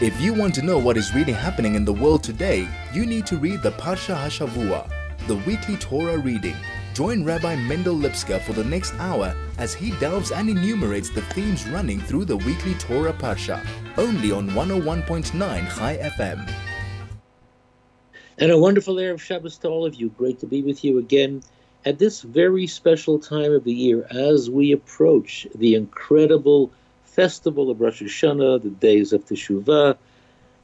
If 0.00 0.20
you 0.20 0.34
want 0.34 0.56
to 0.56 0.62
know 0.62 0.76
what 0.76 0.96
is 0.96 1.14
really 1.14 1.32
happening 1.32 1.76
in 1.76 1.84
the 1.84 1.92
world 1.92 2.24
today, 2.24 2.66
you 2.92 3.06
need 3.06 3.26
to 3.26 3.36
read 3.36 3.62
the 3.62 3.70
Parsha 3.70 4.16
Hashavua, 4.16 4.90
the 5.28 5.36
weekly 5.36 5.76
Torah 5.76 6.18
reading. 6.18 6.56
Join 6.94 7.22
Rabbi 7.24 7.54
Mendel 7.54 7.94
Lipskar 7.94 8.40
for 8.40 8.54
the 8.54 8.64
next 8.64 8.92
hour 8.94 9.36
as 9.56 9.72
he 9.72 9.92
delves 10.00 10.32
and 10.32 10.50
enumerates 10.50 11.10
the 11.10 11.22
themes 11.22 11.68
running 11.68 12.00
through 12.00 12.24
the 12.24 12.36
weekly 12.38 12.74
Torah 12.74 13.12
Parsha, 13.12 13.64
only 13.96 14.32
on 14.32 14.50
101.9 14.50 15.60
High 15.64 15.98
FM. 15.98 16.52
And 18.38 18.50
a 18.50 18.58
wonderful 18.58 18.96
Erev 18.96 19.20
Shabbos 19.20 19.58
to 19.58 19.68
all 19.68 19.86
of 19.86 19.94
you. 19.94 20.08
Great 20.08 20.40
to 20.40 20.46
be 20.46 20.62
with 20.62 20.82
you 20.82 20.98
again 20.98 21.40
at 21.84 22.00
this 22.00 22.20
very 22.20 22.66
special 22.66 23.20
time 23.20 23.52
of 23.52 23.62
the 23.62 23.72
year 23.72 24.08
as 24.10 24.50
we 24.50 24.72
approach 24.72 25.46
the 25.54 25.76
incredible 25.76 26.72
festival 27.14 27.70
of 27.70 27.80
Rosh 27.80 28.02
Hashanah, 28.02 28.62
the 28.62 28.70
days 28.70 29.12
of 29.12 29.24
Teshuvah, 29.24 29.96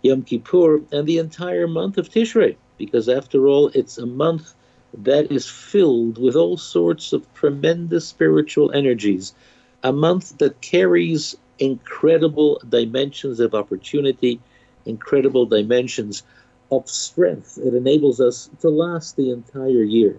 Yom 0.03 0.23
Kippur, 0.23 0.83
and 0.91 1.07
the 1.07 1.19
entire 1.19 1.69
month 1.69 1.97
of 1.97 2.09
Tishrei, 2.09 2.57
because 2.77 3.09
after 3.09 3.47
all, 3.47 3.69
it's 3.69 3.99
a 3.99 4.07
month 4.07 4.55
that 4.93 5.31
is 5.31 5.49
filled 5.49 6.19
with 6.19 6.35
all 6.35 6.57
sorts 6.57 7.13
of 7.13 7.33
tremendous 7.35 8.09
spiritual 8.09 8.73
energies, 8.73 9.33
a 9.85 9.93
month 9.93 10.39
that 10.39 10.61
carries 10.61 11.37
incredible 11.61 12.61
dimensions 12.69 13.39
of 13.39 13.55
opportunity, 13.55 14.41
incredible 14.87 15.47
dimensions 15.47 16.25
of 16.73 16.89
strength. 16.89 17.59
It 17.59 17.75
enables 17.75 18.21
us 18.21 18.51
to 18.61 18.71
last 18.71 19.17
the 19.17 19.30
entire 19.30 19.85
year. 19.85 20.19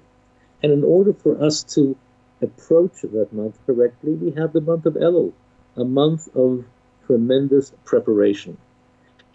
And 0.63 0.71
in 0.71 0.83
order 0.85 1.13
for 1.13 1.43
us 1.43 1.63
to 1.75 1.97
approach 2.41 3.01
that 3.01 3.33
month 3.33 3.57
correctly, 3.65 4.13
we 4.13 4.31
have 4.39 4.53
the 4.53 4.61
month 4.61 4.85
of 4.85 4.93
Elul, 4.93 5.33
a 5.77 5.83
month 5.83 6.27
of 6.35 6.65
tremendous 7.05 7.71
preparation. 7.85 8.57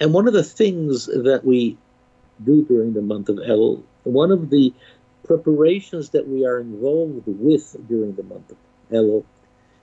And 0.00 0.12
one 0.12 0.26
of 0.26 0.34
the 0.34 0.44
things 0.44 1.06
that 1.06 1.42
we 1.44 1.76
do 2.44 2.64
during 2.64 2.92
the 2.92 3.02
month 3.02 3.28
of 3.28 3.36
Elul, 3.36 3.82
one 4.04 4.30
of 4.30 4.50
the 4.50 4.72
preparations 5.24 6.10
that 6.10 6.28
we 6.28 6.46
are 6.46 6.60
involved 6.60 7.24
with 7.26 7.76
during 7.88 8.14
the 8.14 8.22
month 8.22 8.50
of 8.50 8.56
Elul, 8.90 9.24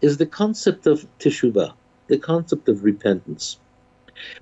is 0.02 0.18
the 0.18 0.26
concept 0.26 0.86
of 0.86 1.08
teshuvah, 1.20 1.74
the 2.08 2.18
concept 2.18 2.70
of 2.70 2.84
repentance. 2.84 3.58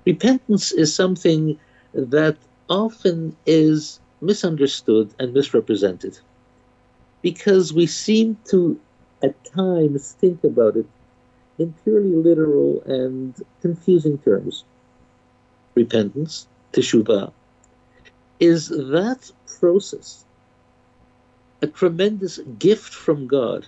Repentance 0.04 0.72
is 0.72 0.94
something 0.94 1.58
that 1.94 2.36
often 2.68 3.36
is 3.46 4.00
misunderstood 4.20 5.12
and 5.18 5.34
misrepresented 5.34 6.18
because 7.22 7.72
we 7.72 7.86
seem 7.86 8.36
to 8.44 8.78
at 9.22 9.34
times 9.44 10.12
think 10.12 10.42
about 10.44 10.76
it 10.76 10.86
in 11.62 11.72
purely 11.84 12.14
literal 12.14 12.82
and 12.82 13.34
confusing 13.60 14.18
terms. 14.18 14.64
Repentance, 15.74 16.46
teshuvah, 16.72 17.32
is 18.40 18.68
that 18.68 19.30
process, 19.60 20.24
a 21.62 21.66
tremendous 21.66 22.38
gift 22.58 22.92
from 22.92 23.26
God 23.26 23.66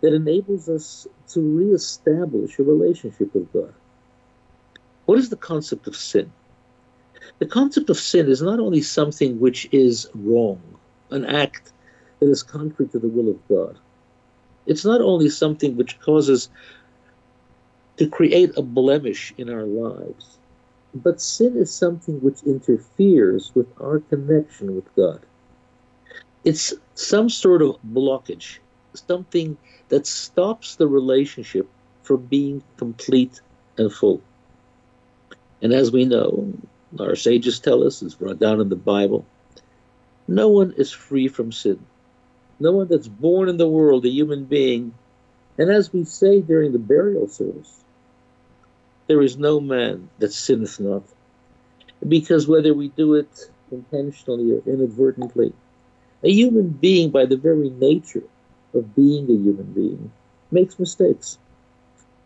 that 0.00 0.14
enables 0.14 0.68
us 0.68 1.06
to 1.28 1.40
reestablish 1.40 2.58
a 2.58 2.62
relationship 2.62 3.32
with 3.34 3.52
God. 3.52 3.74
What 5.04 5.18
is 5.18 5.28
the 5.28 5.36
concept 5.36 5.86
of 5.86 5.94
sin? 5.94 6.32
The 7.38 7.46
concept 7.46 7.90
of 7.90 7.98
sin 7.98 8.28
is 8.28 8.42
not 8.42 8.58
only 8.58 8.80
something 8.80 9.38
which 9.38 9.68
is 9.72 10.08
wrong, 10.14 10.60
an 11.10 11.24
act 11.24 11.72
that 12.18 12.28
is 12.28 12.42
contrary 12.42 12.88
to 12.90 12.98
the 12.98 13.08
will 13.08 13.30
of 13.30 13.48
God. 13.48 13.78
It's 14.66 14.84
not 14.84 15.00
only 15.00 15.28
something 15.28 15.76
which 15.76 16.00
causes 16.00 16.48
to 17.96 18.08
create 18.08 18.56
a 18.56 18.62
blemish 18.62 19.34
in 19.36 19.50
our 19.50 19.64
lives, 19.64 20.38
but 20.94 21.20
sin 21.20 21.56
is 21.56 21.70
something 21.70 22.20
which 22.20 22.42
interferes 22.42 23.52
with 23.54 23.66
our 23.80 24.00
connection 24.00 24.74
with 24.74 24.94
God. 24.94 25.20
It's 26.44 26.74
some 26.94 27.28
sort 27.30 27.62
of 27.62 27.76
blockage, 27.82 28.58
something 28.94 29.56
that 29.88 30.06
stops 30.06 30.76
the 30.76 30.88
relationship 30.88 31.68
from 32.02 32.26
being 32.26 32.62
complete 32.76 33.40
and 33.78 33.92
full. 33.92 34.20
And 35.60 35.72
as 35.72 35.92
we 35.92 36.04
know, 36.04 36.52
our 36.98 37.14
sages 37.14 37.60
tell 37.60 37.84
us, 37.84 38.02
it's 38.02 38.14
brought 38.14 38.40
down 38.40 38.60
in 38.60 38.68
the 38.68 38.76
Bible, 38.76 39.24
no 40.26 40.48
one 40.48 40.74
is 40.76 40.90
free 40.90 41.28
from 41.28 41.52
sin 41.52 41.84
no 42.62 42.72
one 42.72 42.86
that's 42.86 43.08
born 43.08 43.48
in 43.48 43.56
the 43.56 43.68
world, 43.68 44.06
a 44.06 44.08
human 44.08 44.44
being. 44.44 44.94
And 45.58 45.70
as 45.70 45.92
we 45.92 46.04
say 46.04 46.40
during 46.40 46.72
the 46.72 46.78
burial 46.78 47.28
service, 47.28 47.81
there 49.12 49.20
is 49.20 49.36
no 49.36 49.60
man 49.60 50.08
that 50.20 50.32
sinneth 50.32 50.80
not. 50.80 51.02
Because 52.08 52.48
whether 52.48 52.72
we 52.72 52.88
do 52.88 53.12
it 53.16 53.28
intentionally 53.70 54.52
or 54.52 54.62
inadvertently, 54.64 55.52
a 56.22 56.30
human 56.30 56.70
being, 56.70 57.10
by 57.10 57.26
the 57.26 57.36
very 57.36 57.68
nature 57.68 58.22
of 58.72 58.96
being 58.96 59.24
a 59.24 59.34
human 59.34 59.70
being, 59.74 60.10
makes 60.50 60.78
mistakes. 60.78 61.36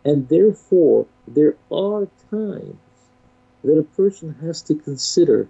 And 0.04 0.28
therefore, 0.28 1.06
there 1.26 1.56
are 1.72 2.06
times 2.30 2.76
that 3.64 3.78
a 3.80 3.90
person 4.00 4.36
has 4.42 4.62
to 4.68 4.76
consider 4.76 5.48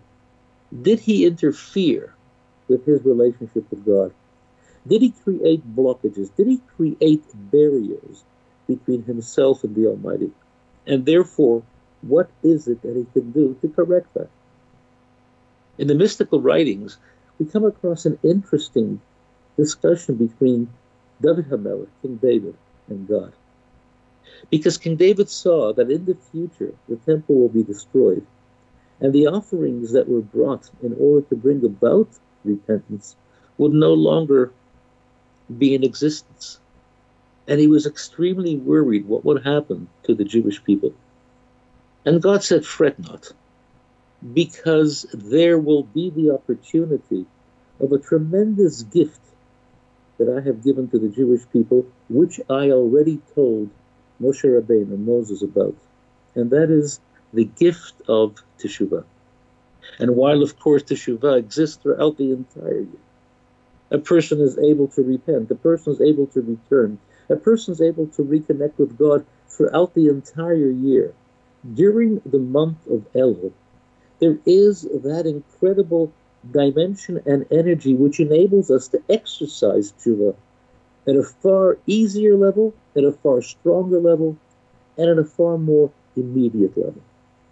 did 0.89 1.01
he 1.01 1.27
interfere 1.27 2.15
with 2.67 2.87
his 2.87 3.05
relationship 3.05 3.71
with 3.71 3.85
God? 3.85 4.15
Did 4.87 5.03
he 5.03 5.11
create 5.11 5.77
blockages? 5.77 6.35
Did 6.35 6.47
he 6.47 6.63
create 6.77 7.25
barriers 7.53 8.25
between 8.67 9.03
himself 9.03 9.65
and 9.65 9.75
the 9.75 9.87
Almighty? 9.89 10.33
And 10.87 11.05
therefore, 11.05 11.63
what 12.03 12.31
is 12.43 12.69
it 12.69 12.83
that 12.83 12.97
he 12.97 13.07
can 13.13 13.33
do 13.33 13.57
to 13.61 13.69
correct 13.69 14.13
that? 14.15 14.29
In 15.79 15.89
the 15.89 15.95
mystical 15.95 16.41
writings, 16.41 16.99
we 17.39 17.47
come 17.47 17.65
across 17.65 18.07
an 18.07 18.19
interesting 18.23 19.01
discussion 19.57 20.15
between 20.15 20.69
David 21.21 21.49
Hamelech, 21.51 21.89
King 22.03 22.17
David, 22.17 22.55
and 22.89 23.09
God. 23.09 23.33
Because 24.51 24.79
King 24.79 24.97
David 24.97 25.29
saw 25.29 25.73
that 25.73 25.91
in 25.91 26.05
the 26.05 26.17
future 26.31 26.73
the 26.89 26.97
temple 26.97 27.35
will 27.35 27.49
be 27.49 27.63
destroyed, 27.63 28.27
and 29.01 29.13
the 29.13 29.27
offerings 29.27 29.93
that 29.93 30.09
were 30.09 30.21
brought 30.21 30.71
in 30.83 30.95
order 30.99 31.27
to 31.29 31.37
bring 31.37 31.65
about 31.65 32.09
repentance 32.45 33.17
would 33.59 33.73
no 33.73 33.93
longer 33.93 34.53
be 35.59 35.75
in 35.75 35.85
existence. 35.85 36.59
And 37.49 37.61
he 37.61 37.69
was 37.69 37.87
extremely 37.87 38.57
worried 38.57 39.07
what 39.07 39.25
would 39.25 39.45
happen 39.45 39.89
to 40.05 40.15
the 40.15 40.25
Jewish 40.25 40.63
people. 40.65 40.93
And 42.05 42.23
God 42.23 42.43
said, 42.43 42.65
Fret 42.65 42.99
not, 42.99 43.33
because 44.33 45.07
there 45.13 45.59
will 45.59 45.83
be 45.83 46.11
the 46.11 46.31
opportunity 46.31 47.27
of 47.81 47.93
a 47.93 47.99
tremendous 47.99 48.83
gift 48.83 49.21
that 50.19 50.29
I 50.29 50.41
have 50.47 50.65
given 50.65 50.89
to 50.91 50.99
the 50.99 51.09
Jewish 51.09 51.43
people, 51.53 51.87
which 52.09 52.41
I 52.49 52.71
already 52.71 53.21
told 53.35 53.71
Moshe 54.21 54.45
Rabbeinu, 54.45 54.99
Moses, 54.99 55.43
about. 55.43 55.77
And 56.35 56.51
that 56.51 56.71
is 56.71 57.01
the 57.33 57.45
gift 57.45 57.95
of 58.09 58.37
Teshuvah. 58.59 59.05
And 59.99 60.17
while, 60.17 60.43
of 60.43 60.59
course, 60.59 60.83
Teshuvah 60.83 61.39
exists 61.39 61.79
throughout 61.83 62.17
the 62.17 62.33
entire 62.33 62.81
year, 62.81 63.03
a 63.91 63.99
person 63.99 64.41
is 64.41 64.59
able 64.59 64.89
to 64.89 65.03
repent, 65.03 65.51
a 65.51 65.55
person 65.55 65.93
is 65.93 66.01
able 66.01 66.27
to 66.29 66.41
return, 66.41 66.99
a 67.29 67.37
person 67.37 67.73
is 67.73 67.81
able 67.81 68.07
to 68.09 68.23
reconnect 68.23 68.79
with 68.79 68.99
God 68.99 69.25
throughout 69.49 69.95
the 69.95 70.09
entire 70.09 70.71
year. 70.71 71.13
During 71.75 72.21
the 72.25 72.39
month 72.39 72.87
of 72.87 73.07
Elul, 73.13 73.53
there 74.21 74.39
is 74.47 74.83
that 74.83 75.27
incredible 75.27 76.13
dimension 76.51 77.21
and 77.27 77.47
energy 77.51 77.95
which 77.95 78.21
enables 78.21 78.71
us 78.71 78.89
to 78.89 79.03
exercise 79.09 79.93
tshuva 79.93 80.35
at 81.09 81.17
a 81.17 81.23
far 81.23 81.79
easier 81.87 82.37
level, 82.37 82.75
at 82.97 83.05
a 83.05 83.13
far 83.13 83.43
stronger 83.43 84.01
level, 84.01 84.37
and 84.97 85.09
at 85.09 85.19
a 85.19 85.25
far 85.25 85.59
more 85.59 85.91
immediate 86.17 86.77
level. 86.77 87.03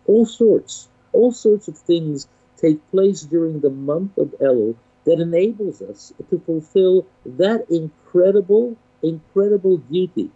All 0.07 0.27
sorts, 0.27 0.89
all 1.13 1.33
sorts 1.33 1.69
of 1.69 1.77
things 1.77 2.29
take 2.57 2.91
place 2.91 3.23
during 3.23 3.61
the 3.61 3.71
month 3.71 4.17
of 4.19 4.35
Elul 4.41 4.75
that 5.05 5.21
enables 5.21 5.83
us 5.83 6.13
to 6.31 6.39
fulfill 6.41 7.07
that 7.25 7.67
incredible, 7.71 8.77
incredible 9.05 9.77
duty 9.77 10.31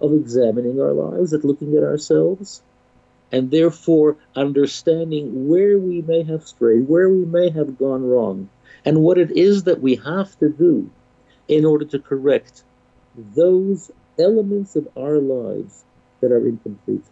of 0.00 0.12
examining 0.12 0.80
our 0.80 0.92
lives, 0.92 1.32
at 1.32 1.44
looking 1.44 1.76
at 1.76 1.82
ourselves, 1.82 2.62
and 3.32 3.50
therefore 3.50 4.16
understanding 4.34 5.48
where 5.48 5.78
we 5.78 6.02
may 6.02 6.22
have 6.22 6.46
strayed, 6.46 6.88
where 6.88 7.08
we 7.08 7.24
may 7.24 7.50
have 7.50 7.78
gone 7.78 8.04
wrong, 8.04 8.48
and 8.84 9.02
what 9.02 9.18
it 9.18 9.30
is 9.32 9.64
that 9.64 9.80
we 9.80 9.96
have 9.96 10.38
to 10.38 10.48
do 10.48 10.90
in 11.46 11.64
order 11.64 11.84
to 11.84 11.98
correct 11.98 12.62
those 13.34 13.90
elements 14.18 14.76
of 14.76 14.88
our 14.96 15.18
lives 15.18 15.84
that 16.20 16.32
are 16.32 16.46
incomplete, 16.46 17.04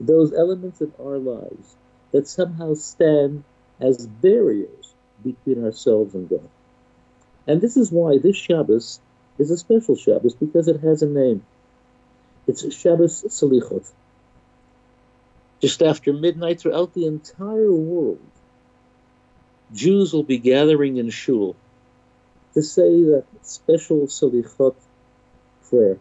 those 0.00 0.32
elements 0.32 0.80
of 0.80 0.92
our 1.00 1.18
lives 1.18 1.76
that 2.12 2.28
somehow 2.28 2.74
stand 2.74 3.44
as 3.80 4.06
barriers 4.06 4.94
between 5.22 5.64
ourselves 5.64 6.14
and 6.14 6.28
God. 6.28 6.48
And 7.46 7.60
this 7.60 7.76
is 7.76 7.92
why 7.92 8.18
this 8.18 8.36
Shabbos 8.36 9.00
is 9.38 9.50
a 9.50 9.56
special 9.56 9.96
Shabbos 9.96 10.34
because 10.34 10.68
it 10.68 10.80
has 10.80 11.02
a 11.02 11.06
name. 11.06 11.44
It's 12.46 12.74
Shabbos 12.74 13.22
Salichot. 13.24 13.90
Just 15.60 15.82
after 15.82 16.12
midnight 16.12 16.60
throughout 16.60 16.94
the 16.94 17.06
entire 17.06 17.72
world, 17.72 18.20
Jews 19.72 20.12
will 20.12 20.22
be 20.22 20.38
gathering 20.38 20.96
in 20.96 21.10
shul 21.10 21.56
to 22.54 22.62
say 22.62 23.02
that 23.04 23.24
special 23.42 24.06
Salichot 24.06 24.76
prayer. 25.68 25.98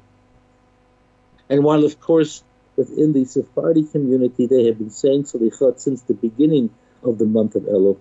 And 1.49 1.63
while, 1.63 1.83
of 1.83 1.99
course, 1.99 2.43
within 2.75 3.13
the 3.13 3.25
Sephardi 3.25 3.83
community, 3.83 4.47
they 4.47 4.65
have 4.65 4.77
been 4.77 4.89
saying 4.89 5.23
Salichot 5.23 5.79
since 5.79 6.01
the 6.03 6.13
beginning 6.13 6.69
of 7.03 7.17
the 7.17 7.25
month 7.25 7.55
of 7.55 7.63
Elul. 7.63 7.97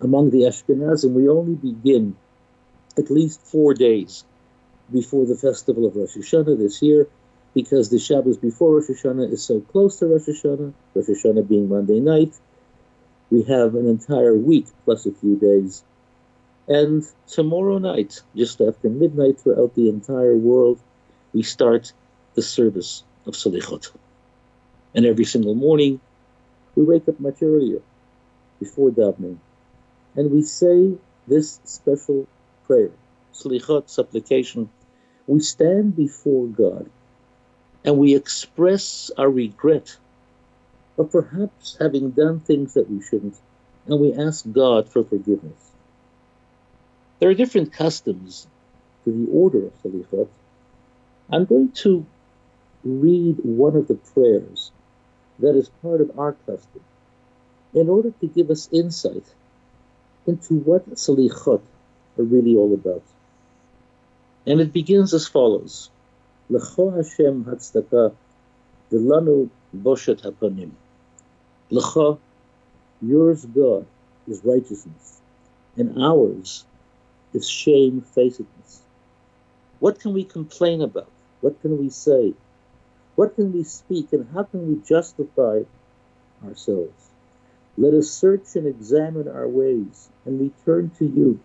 Among 0.00 0.30
the 0.30 0.42
Ashkenazim, 0.42 1.12
we 1.12 1.28
only 1.28 1.54
begin 1.54 2.16
at 2.96 3.10
least 3.10 3.40
four 3.40 3.74
days 3.74 4.24
before 4.92 5.26
the 5.26 5.36
festival 5.36 5.86
of 5.86 5.96
Rosh 5.96 6.16
Hashanah 6.16 6.58
this 6.58 6.82
year, 6.82 7.08
because 7.54 7.90
the 7.90 7.98
Shabbos 7.98 8.36
before 8.36 8.74
Rosh 8.74 8.90
Hashanah 8.90 9.32
is 9.32 9.42
so 9.42 9.60
close 9.60 9.98
to 9.98 10.06
Rosh 10.06 10.28
Hashanah, 10.28 10.72
Rosh 10.94 11.06
Hashanah 11.08 11.48
being 11.48 11.68
Monday 11.68 12.00
night, 12.00 12.34
we 13.30 13.42
have 13.44 13.74
an 13.74 13.88
entire 13.88 14.36
week 14.36 14.66
plus 14.84 15.06
a 15.06 15.12
few 15.12 15.36
days. 15.36 15.82
And 16.68 17.04
tomorrow 17.26 17.78
night, 17.78 18.22
just 18.34 18.60
after 18.60 18.88
midnight 18.88 19.40
throughout 19.40 19.74
the 19.74 19.88
entire 19.88 20.36
world, 20.36 20.80
we 21.32 21.42
start 21.42 21.92
the 22.34 22.42
service 22.42 23.04
of 23.26 23.34
Salichot. 23.34 23.90
And 24.94 25.04
every 25.06 25.24
single 25.24 25.54
morning, 25.54 26.00
we 26.74 26.84
wake 26.84 27.08
up 27.08 27.20
much 27.20 27.42
earlier, 27.42 27.80
before 28.60 28.90
davening, 28.90 29.38
and 30.16 30.30
we 30.30 30.42
say 30.42 30.94
this 31.26 31.60
special 31.64 32.26
prayer, 32.66 32.90
Salichot, 33.34 33.88
supplication. 33.88 34.70
We 35.26 35.40
stand 35.40 35.96
before 35.96 36.46
God 36.46 36.90
and 37.84 37.98
we 37.98 38.14
express 38.14 39.10
our 39.18 39.28
regret 39.28 39.96
of 40.96 41.10
perhaps 41.10 41.76
having 41.78 42.10
done 42.10 42.40
things 42.40 42.74
that 42.74 42.90
we 42.90 43.02
shouldn't, 43.02 43.36
and 43.86 44.00
we 44.00 44.14
ask 44.14 44.44
God 44.50 44.88
for 44.88 45.04
forgiveness. 45.04 45.72
There 47.18 47.28
are 47.30 47.34
different 47.34 47.72
customs 47.72 48.46
to 49.04 49.10
the 49.10 49.30
order 49.32 49.66
of 49.66 49.82
Salichot. 49.82 50.28
I'm 51.30 51.44
going 51.44 51.72
to 51.72 52.06
read 52.84 53.38
one 53.42 53.76
of 53.76 53.88
the 53.88 53.94
prayers 53.94 54.70
that 55.40 55.56
is 55.56 55.68
part 55.82 56.00
of 56.00 56.18
our 56.18 56.32
custom 56.46 56.82
in 57.74 57.88
order 57.88 58.12
to 58.20 58.26
give 58.26 58.50
us 58.50 58.68
insight 58.72 59.24
into 60.26 60.54
what 60.54 60.88
Salichot 60.94 61.60
are 62.18 62.24
really 62.24 62.56
all 62.56 62.72
about. 62.72 63.02
And 64.46 64.60
it 64.60 64.72
begins 64.72 65.14
as 65.14 65.26
follows. 65.26 65.90
L'cho 66.50 66.90
Hashem 66.90 67.44
hatzdaka 67.44 68.14
v'lanu 68.92 69.48
boshet 69.74 70.22
hapanim. 70.22 70.72
L'cho, 71.70 72.18
yours, 73.00 73.46
God, 73.46 73.86
is 74.28 74.42
righteousness, 74.44 75.20
and 75.76 76.02
ours 76.02 76.64
is 77.32 77.48
shamefacedness. 77.48 78.80
What 79.80 79.98
can 80.00 80.12
we 80.12 80.24
complain 80.24 80.82
about? 80.82 81.10
What 81.40 81.60
can 81.60 81.78
we 81.78 81.90
say? 81.90 82.34
What 83.16 83.34
can 83.36 83.52
we 83.52 83.64
speak 83.64 84.12
and 84.12 84.26
how 84.34 84.44
can 84.44 84.68
we 84.68 84.80
justify 84.86 85.62
ourselves? 86.44 87.10
Let 87.76 87.94
us 87.94 88.10
search 88.10 88.56
and 88.56 88.66
examine 88.66 89.28
our 89.28 89.48
ways 89.48 90.08
and 90.24 90.40
return 90.40 90.90
to 90.98 91.06
you. 91.06 91.40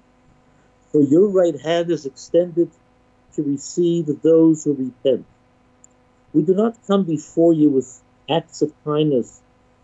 For 0.92 1.01
your 1.01 1.28
right 1.28 1.60
hand 1.60 1.92
is 1.92 2.06
extended 2.06 2.69
to 3.35 3.43
receive 3.43 4.21
those 4.21 4.63
who 4.63 4.73
repent. 4.73 5.25
We 6.33 6.43
do 6.43 6.53
not 6.53 6.75
come 6.87 7.03
before 7.03 7.53
you 7.53 7.69
with 7.69 8.01
acts 8.29 8.61
of 8.61 8.73
kindness, 8.83 9.41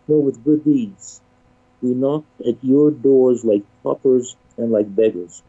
nor 0.08 0.22
with 0.22 0.44
good 0.44 0.64
deeds. 0.64 1.22
We 1.82 1.90
knock 1.90 2.24
at 2.40 2.64
your 2.64 2.92
doors 2.92 3.44
like 3.44 3.64
paupers 3.84 4.36
and 4.58 4.72
like 4.72 4.94
beggars. 4.94 5.42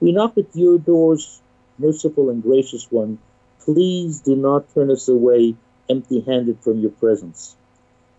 We 0.00 0.12
knock 0.12 0.38
at 0.38 0.54
your 0.54 0.78
doors, 0.78 1.40
merciful 1.78 2.30
and 2.30 2.42
gracious 2.42 2.90
one, 2.90 3.18
Please 3.64 4.18
do 4.18 4.34
not 4.34 4.74
turn 4.74 4.90
us 4.90 5.06
away 5.06 5.54
empty 5.88 6.20
handed 6.20 6.58
from 6.62 6.80
your 6.80 6.90
presence. 6.90 7.54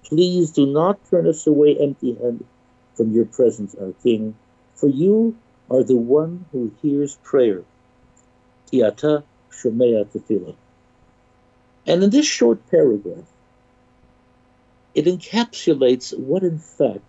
Please 0.05 0.51
do 0.51 0.65
not 0.65 0.97
turn 1.09 1.27
us 1.27 1.45
away 1.45 1.75
empty 1.77 2.13
handed 2.13 2.45
from 2.95 3.11
your 3.11 3.25
presence, 3.25 3.75
our 3.75 3.91
King, 4.03 4.35
for 4.73 4.87
you 4.87 5.35
are 5.69 5.83
the 5.83 5.97
one 5.97 6.45
who 6.53 6.71
hears 6.81 7.17
prayer. 7.23 7.63
Tiata 8.73 9.23
Shemea 9.51 10.05
Tefillah. 10.05 10.55
And 11.85 12.03
in 12.03 12.09
this 12.09 12.25
short 12.25 12.65
paragraph, 12.71 13.29
it 14.95 15.05
encapsulates 15.05 16.17
what, 16.17 16.43
in 16.43 16.57
fact, 16.57 17.01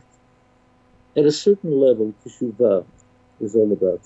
at 1.16 1.24
a 1.24 1.32
certain 1.32 1.70
level, 1.70 2.12
Teshuvah 2.26 2.84
is 3.40 3.54
all 3.54 3.72
about. 3.72 4.00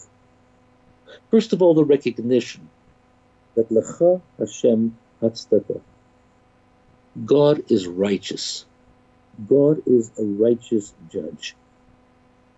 First 1.30 1.52
of 1.52 1.62
all, 1.62 1.74
the 1.74 1.84
recognition 1.84 2.68
that 3.56 3.70
Lecha 3.70 4.20
Hashem 4.38 4.98
Hatzdaka. 5.22 5.80
God 7.24 7.62
is 7.70 7.86
righteous. 7.86 8.66
God 9.48 9.78
is 9.86 10.12
a 10.18 10.24
righteous 10.24 10.92
judge. 11.10 11.56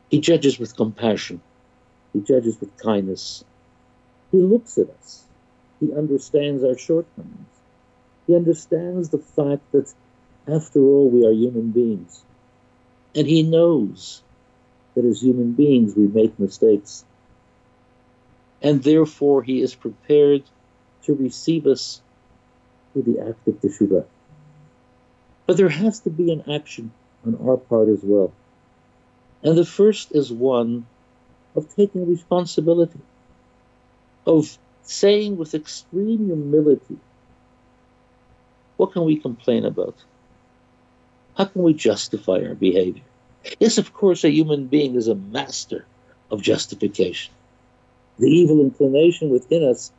He 0.08 0.20
judges 0.20 0.58
with 0.58 0.76
compassion. 0.76 1.41
He 2.12 2.20
judges 2.20 2.58
with 2.61 2.76
kindness. 2.76 3.44
He 4.30 4.38
looks 4.38 4.78
at 4.78 4.90
us. 4.90 5.24
He 5.80 5.92
understands 5.92 6.62
our 6.62 6.76
shortcomings. 6.76 7.48
He 8.26 8.36
understands 8.36 9.08
the 9.08 9.18
fact 9.18 9.72
that, 9.72 9.92
after 10.46 10.80
all, 10.80 11.08
we 11.08 11.26
are 11.26 11.32
human 11.32 11.70
beings. 11.70 12.22
And 13.14 13.26
He 13.26 13.42
knows 13.42 14.22
that 14.94 15.04
as 15.04 15.22
human 15.22 15.52
beings 15.52 15.96
we 15.96 16.06
make 16.06 16.38
mistakes. 16.38 17.04
And 18.62 18.82
therefore, 18.82 19.42
He 19.42 19.60
is 19.60 19.74
prepared 19.74 20.44
to 21.04 21.14
receive 21.14 21.66
us 21.66 22.02
through 22.92 23.02
the 23.02 23.20
act 23.20 23.48
of 23.48 23.60
teshuvah. 23.60 24.04
But 25.46 25.56
there 25.56 25.68
has 25.68 26.00
to 26.00 26.10
be 26.10 26.32
an 26.32 26.44
action 26.48 26.92
on 27.26 27.36
our 27.44 27.56
part 27.56 27.88
as 27.88 28.00
well. 28.02 28.32
And 29.42 29.56
the 29.56 29.64
first 29.64 30.14
is 30.14 30.30
one 30.30 30.86
of 31.56 31.74
taking 31.74 32.08
responsibility, 32.08 33.00
of 34.26 34.58
saying 34.82 35.37
with 35.37 35.55
extreme 35.55 36.26
humility, 36.26 36.99
what 38.76 38.93
can 38.93 39.05
we 39.05 39.17
complain 39.17 39.64
about? 39.64 39.94
How 41.37 41.44
can 41.44 41.62
we 41.62 41.75
justify 41.75 42.42
our 42.44 42.54
behavior? 42.54 43.02
Yes, 43.59 43.78
of 43.78 43.92
course, 43.94 44.25
a 44.25 44.30
human 44.30 44.66
being 44.66 44.94
is 44.94 45.09
a 45.09 45.14
master 45.14 45.87
of 46.30 46.42
justification. 46.42 47.33
The 48.18 48.28
evil 48.28 48.61
inclination 48.61 49.30
within 49.30 49.64
us 49.64 49.92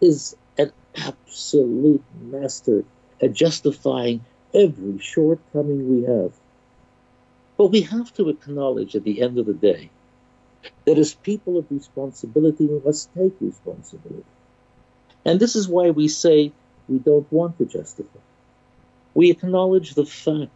is 0.00 0.36
an 0.56 0.72
absolute 0.96 2.04
master 2.22 2.84
at 3.20 3.32
justifying 3.32 4.24
every 4.54 4.98
shortcoming 4.98 5.90
we 5.90 6.02
have. 6.06 6.32
But 7.56 7.66
we 7.66 7.82
have 7.82 8.12
to 8.14 8.28
acknowledge 8.28 8.94
at 8.96 9.04
the 9.04 9.20
end 9.20 9.38
of 9.38 9.46
the 9.46 9.52
day 9.52 9.90
that 10.84 10.98
as 10.98 11.14
people 11.14 11.58
of 11.58 11.66
responsibility, 11.70 12.66
we 12.66 12.80
must 12.84 13.12
take 13.14 13.34
responsibility. 13.40 14.24
And 15.24 15.38
this 15.38 15.56
is 15.56 15.68
why 15.68 15.90
we 15.90 16.08
say 16.08 16.52
we 16.88 16.98
don't 16.98 17.30
want 17.32 17.58
to 17.58 17.66
justify. 17.66 18.18
We 19.14 19.30
acknowledge 19.30 19.94
the 19.94 20.06
fact 20.06 20.50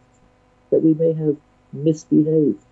that 0.71 0.81
we 0.81 0.93
may 0.93 1.13
have 1.13 1.37
misbehaved. 1.71 2.63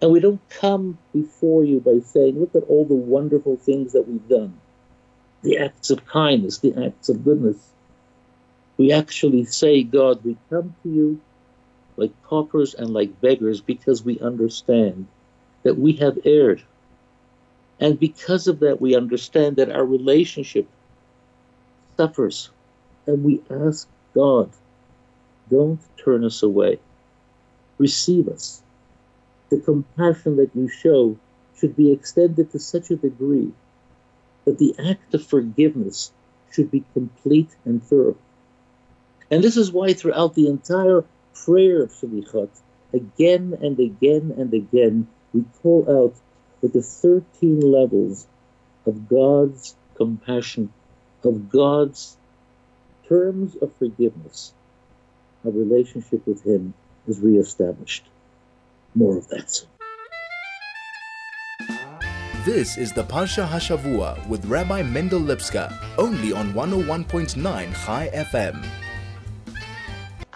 And 0.00 0.12
we 0.12 0.20
don't 0.20 0.40
come 0.48 0.96
before 1.12 1.64
you 1.64 1.80
by 1.80 1.98
saying, 2.00 2.40
look 2.40 2.54
at 2.54 2.68
all 2.68 2.86
the 2.86 2.94
wonderful 2.94 3.56
things 3.56 3.92
that 3.92 4.08
we've 4.08 4.28
done 4.28 4.58
the 5.42 5.58
acts 5.58 5.90
of 5.90 6.04
kindness, 6.06 6.58
the 6.58 6.86
acts 6.86 7.08
of 7.08 7.24
goodness. 7.24 7.56
We 8.76 8.92
actually 8.92 9.44
say, 9.44 9.82
God, 9.82 10.22
we 10.24 10.36
come 10.50 10.74
to 10.82 10.88
you 10.88 11.20
like 11.96 12.12
paupers 12.24 12.74
and 12.74 12.90
like 12.90 13.20
beggars 13.20 13.60
because 13.60 14.02
we 14.02 14.18
understand 14.20 15.06
that 15.62 15.78
we 15.78 15.92
have 15.94 16.18
erred. 16.24 16.62
And 17.78 17.98
because 17.98 18.46
of 18.46 18.60
that, 18.60 18.80
we 18.80 18.94
understand 18.94 19.56
that 19.56 19.70
our 19.70 19.84
relationship 19.84 20.66
suffers. 21.96 22.50
And 23.06 23.24
we 23.24 23.42
ask 23.50 23.88
God, 24.14 24.50
don't 25.50 25.80
turn 25.96 26.24
us 26.24 26.42
away. 26.42 26.78
Receive 27.78 28.28
us. 28.28 28.62
The 29.48 29.58
compassion 29.58 30.36
that 30.36 30.50
you 30.54 30.68
show 30.68 31.16
should 31.56 31.76
be 31.76 31.92
extended 31.92 32.52
to 32.52 32.58
such 32.58 32.90
a 32.90 32.96
degree 32.96 33.52
that 34.44 34.58
the 34.58 34.74
act 34.78 35.14
of 35.14 35.26
forgiveness 35.26 36.12
should 36.52 36.70
be 36.70 36.84
complete 36.92 37.50
and 37.64 37.82
thorough. 37.82 38.16
And 39.30 39.44
this 39.44 39.56
is 39.56 39.72
why 39.72 39.92
throughout 39.92 40.34
the 40.34 40.48
entire 40.48 41.04
prayer 41.34 41.82
of 41.82 41.92
Shalichot, 41.92 42.48
again 42.92 43.56
and 43.60 43.78
again 43.78 44.34
and 44.36 44.52
again, 44.52 45.06
we 45.32 45.44
call 45.62 45.84
out 45.88 46.14
for 46.60 46.68
the 46.68 46.82
13 46.82 47.60
levels 47.60 48.26
of 48.86 49.08
God's 49.08 49.74
compassion, 49.94 50.72
of 51.24 51.50
God's 51.50 52.16
terms 53.08 53.56
of 53.56 53.72
forgiveness. 53.76 54.52
our 55.44 55.50
relationship 55.50 56.26
with 56.26 56.44
Him 56.44 56.74
is 57.06 57.20
reestablished. 57.20 58.04
More 58.94 59.16
of 59.16 59.28
that. 59.28 59.64
This 62.44 62.78
is 62.78 62.92
the 62.92 63.04
Parsha 63.04 63.46
Hashavua 63.46 64.26
with 64.26 64.44
Rabbi 64.46 64.82
Mendel 64.82 65.20
Lipskar, 65.20 65.72
only 65.98 66.32
on 66.32 66.52
101.9 66.54 67.72
High 67.72 68.08
FM. 68.14 68.66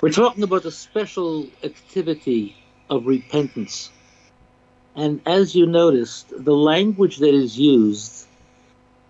We're 0.03 0.11
talking 0.11 0.45
about 0.45 0.67
a 0.67 0.71
special 0.71 1.47
activity 1.63 2.57
of 2.91 3.07
repentance. 3.07 3.91
And 4.97 5.21
as 5.27 5.55
you 5.55 5.67
noticed, 5.67 6.33
the 6.37 6.55
language 6.55 7.19
that 7.19 7.35
is 7.35 7.59
used 7.59 8.27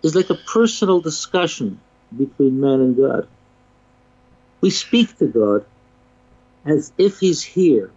is 0.01 0.15
like 0.15 0.29
a 0.29 0.35
personal 0.35 0.99
discussion 0.99 1.79
between 2.17 2.59
man 2.59 2.81
and 2.81 2.97
God. 2.97 3.27
We 4.61 4.71
speak 4.71 5.15
to 5.17 5.27
God 5.27 5.65
as 6.65 6.91
if 6.97 7.19
He's 7.19 7.43
here, 7.43 7.91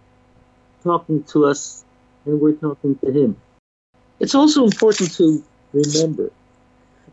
talking 0.83 1.23
to 1.25 1.45
us, 1.45 1.83
and 2.25 2.39
we're 2.39 2.53
talking 2.53 2.95
to 2.99 3.11
Him. 3.11 3.37
It's 4.19 4.35
also 4.35 4.65
important 4.65 5.13
to 5.15 5.43
remember 5.73 6.31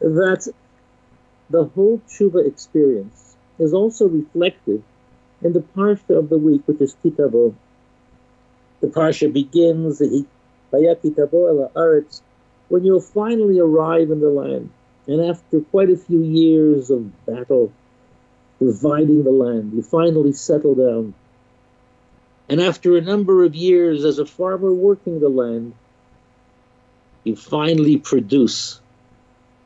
that 0.00 0.52
the 1.48 1.64
whole 1.64 2.02
tshuva 2.08 2.46
experience 2.46 3.36
is 3.58 3.72
also 3.72 4.08
reflected 4.08 4.82
in 5.42 5.52
the 5.52 5.60
parsha 5.60 6.18
of 6.18 6.28
the 6.28 6.38
week, 6.38 6.62
which 6.66 6.80
is 6.80 6.96
Kitavo. 7.02 7.54
The 8.80 8.88
parsha 8.88 9.32
begins, 9.32 10.00
when 12.68 12.84
you'll 12.84 13.00
finally 13.00 13.58
arrive 13.58 14.10
in 14.10 14.20
the 14.20 14.30
land. 14.30 14.70
And 15.06 15.30
after 15.30 15.60
quite 15.60 15.90
a 15.90 15.96
few 15.96 16.20
years 16.20 16.90
of 16.90 17.26
battle, 17.26 17.72
dividing 18.58 19.22
the 19.22 19.30
land, 19.30 19.72
you 19.72 19.82
finally 19.82 20.32
settle 20.32 20.74
down. 20.74 21.14
And 22.48 22.60
after 22.60 22.96
a 22.96 23.00
number 23.00 23.44
of 23.44 23.54
years 23.54 24.04
as 24.04 24.18
a 24.18 24.26
farmer 24.26 24.72
working 24.72 25.20
the 25.20 25.28
land, 25.28 25.74
you 27.24 27.36
finally 27.36 27.98
produce 27.98 28.80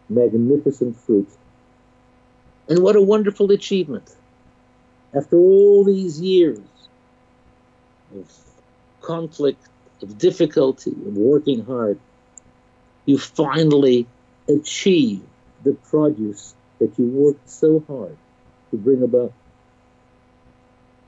magnificent 0.08 0.98
fruit. 0.98 1.28
And 2.68 2.80
what 2.80 2.96
a 2.96 3.02
wonderful 3.02 3.50
achievement. 3.50 4.14
After 5.14 5.36
all 5.36 5.84
these 5.84 6.20
years 6.20 6.60
of 8.14 8.30
conflict, 9.00 9.62
of 10.02 10.18
difficulty, 10.18 10.90
of 10.90 11.16
working 11.16 11.64
hard, 11.64 11.98
you 13.06 13.18
finally 13.18 14.06
achieve 14.48 15.22
the 15.62 15.74
produce 15.74 16.54
that 16.78 16.98
you 16.98 17.06
worked 17.06 17.48
so 17.48 17.84
hard 17.86 18.16
to 18.70 18.76
bring 18.76 19.02
about. 19.02 19.32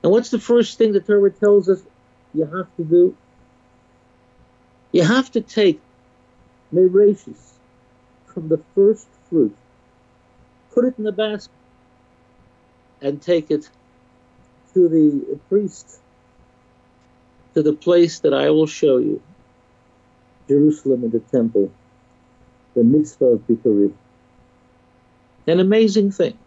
And 0.03 0.11
what's 0.11 0.29
the 0.29 0.39
first 0.39 0.77
thing 0.77 0.91
the 0.91 0.99
Torah 0.99 1.31
tells 1.31 1.69
us 1.69 1.81
you 2.33 2.45
have 2.45 2.67
to 2.75 2.83
do? 2.83 3.15
You 4.91 5.03
have 5.03 5.31
to 5.31 5.41
take 5.41 5.81
merashis 6.73 7.53
from 8.27 8.49
the 8.49 8.61
first 8.75 9.07
fruit, 9.29 9.55
put 10.73 10.85
it 10.85 10.95
in 10.97 11.03
the 11.03 11.11
basket, 11.11 11.51
and 13.01 13.21
take 13.21 13.49
it 13.49 13.69
to 14.73 14.89
the 14.89 15.39
priest, 15.49 15.99
to 17.53 17.63
the 17.63 17.73
place 17.73 18.19
that 18.19 18.33
I 18.33 18.49
will 18.49 18.67
show 18.67 18.97
you, 18.97 19.21
Jerusalem 20.47 21.03
and 21.03 21.11
the 21.11 21.19
temple, 21.19 21.71
the 22.75 22.83
mitzvah 22.83 23.25
of 23.25 23.47
Bikurim. 23.47 23.93
An 25.47 25.59
amazing 25.59 26.11
thing. 26.11 26.37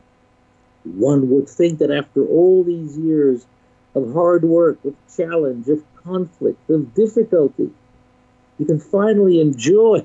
One 0.85 1.31
would 1.31 1.49
think 1.49 1.79
that 1.81 1.91
after 1.91 2.25
all 2.25 2.65
these 2.65 2.97
years 2.97 3.47
of 3.95 4.13
hard 4.13 4.45
work, 4.45 4.85
of 4.85 4.95
challenge, 5.17 5.69
of 5.69 5.83
conflict, 6.03 6.71
of 6.71 6.95
difficulty, 6.95 7.71
you 8.59 8.67
can 8.67 8.81
finally 8.81 9.41
enjoy 9.41 10.05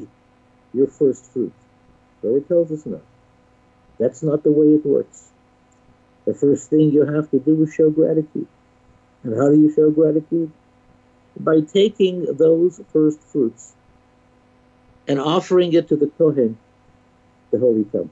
your 0.74 0.88
first 0.88 1.26
fruit. 1.32 1.54
So 2.22 2.36
it 2.36 2.48
tells 2.48 2.72
us 2.72 2.86
no. 2.86 3.02
That's 4.00 4.24
not 4.24 4.44
the 4.44 4.52
way 4.52 4.68
it 4.68 4.86
works. 4.86 5.30
The 6.26 6.34
first 6.34 6.70
thing 6.70 6.92
you 6.92 7.06
have 7.06 7.30
to 7.32 7.40
do 7.40 7.64
is 7.64 7.74
show 7.74 7.90
gratitude. 7.90 8.48
And 9.24 9.38
how 9.38 9.50
do 9.50 9.60
you 9.60 9.74
show 9.74 9.90
gratitude? 9.92 10.52
By 11.40 11.62
taking 11.62 12.26
those 12.38 12.82
first 12.92 13.22
fruits 13.24 13.74
and 15.08 15.20
offering 15.20 15.74
it 15.74 15.88
to 15.90 15.96
the 15.96 16.08
Kohen, 16.08 16.58
the 17.52 17.60
Holy 17.60 17.84
Temple. 17.84 18.12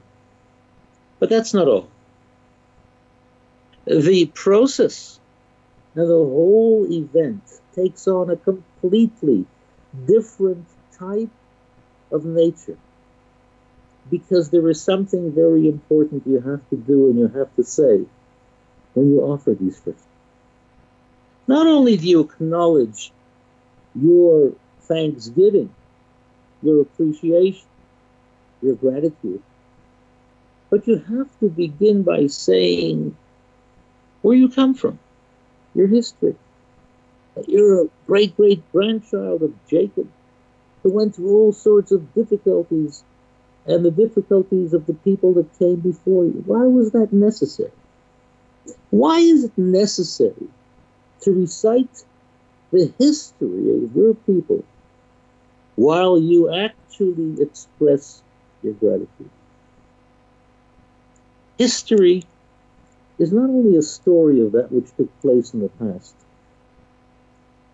But 1.18 1.28
that's 1.28 1.54
not 1.54 1.68
all. 1.68 1.88
The 3.86 4.26
process 4.26 5.20
and 5.94 6.08
the 6.08 6.14
whole 6.14 6.86
event 6.90 7.42
takes 7.74 8.06
on 8.06 8.30
a 8.30 8.36
completely 8.36 9.46
different 10.06 10.66
type 10.98 11.30
of 12.12 12.24
nature 12.24 12.76
because 14.10 14.50
there 14.50 14.68
is 14.68 14.82
something 14.82 15.32
very 15.32 15.68
important 15.68 16.26
you 16.26 16.40
have 16.40 16.68
to 16.70 16.76
do 16.76 17.10
and 17.10 17.18
you 17.18 17.28
have 17.28 17.54
to 17.56 17.64
say 17.64 18.04
when 18.94 19.10
you 19.10 19.20
offer 19.20 19.54
these 19.54 19.78
fruits. 19.78 20.02
Not 21.50 21.66
only 21.66 21.96
do 21.96 22.06
you 22.06 22.20
acknowledge 22.20 23.10
your 23.96 24.52
thanksgiving, 24.82 25.74
your 26.62 26.82
appreciation, 26.82 27.66
your 28.62 28.76
gratitude, 28.76 29.42
but 30.70 30.86
you 30.86 30.98
have 30.98 31.28
to 31.40 31.48
begin 31.48 32.04
by 32.04 32.28
saying 32.28 33.16
where 34.22 34.36
you 34.36 34.48
come 34.48 34.74
from, 34.74 35.00
your 35.74 35.88
history. 35.88 36.36
You're 37.48 37.82
a 37.82 37.88
great 38.06 38.36
great 38.36 38.62
grandchild 38.70 39.42
of 39.42 39.52
Jacob 39.66 40.08
who 40.84 40.92
went 40.92 41.16
through 41.16 41.34
all 41.34 41.52
sorts 41.52 41.90
of 41.90 42.14
difficulties 42.14 43.02
and 43.66 43.84
the 43.84 43.90
difficulties 43.90 44.72
of 44.72 44.86
the 44.86 44.94
people 44.94 45.34
that 45.34 45.58
came 45.58 45.80
before 45.80 46.26
you. 46.26 46.44
Why 46.46 46.64
was 46.66 46.92
that 46.92 47.12
necessary? 47.12 47.72
Why 48.90 49.18
is 49.18 49.42
it 49.42 49.58
necessary 49.58 50.48
to 51.20 51.32
recite 51.32 52.04
the 52.72 52.92
history 52.98 53.84
of 53.84 53.94
your 53.96 54.14
people 54.14 54.64
while 55.76 56.18
you 56.18 56.52
actually 56.52 57.40
express 57.42 58.22
your 58.62 58.74
gratitude? 58.74 59.30
History 61.58 62.24
is 63.18 63.32
not 63.32 63.50
only 63.50 63.76
a 63.76 63.82
story 63.82 64.40
of 64.40 64.52
that 64.52 64.72
which 64.72 64.94
took 64.96 65.20
place 65.20 65.52
in 65.52 65.60
the 65.60 65.68
past. 65.68 66.14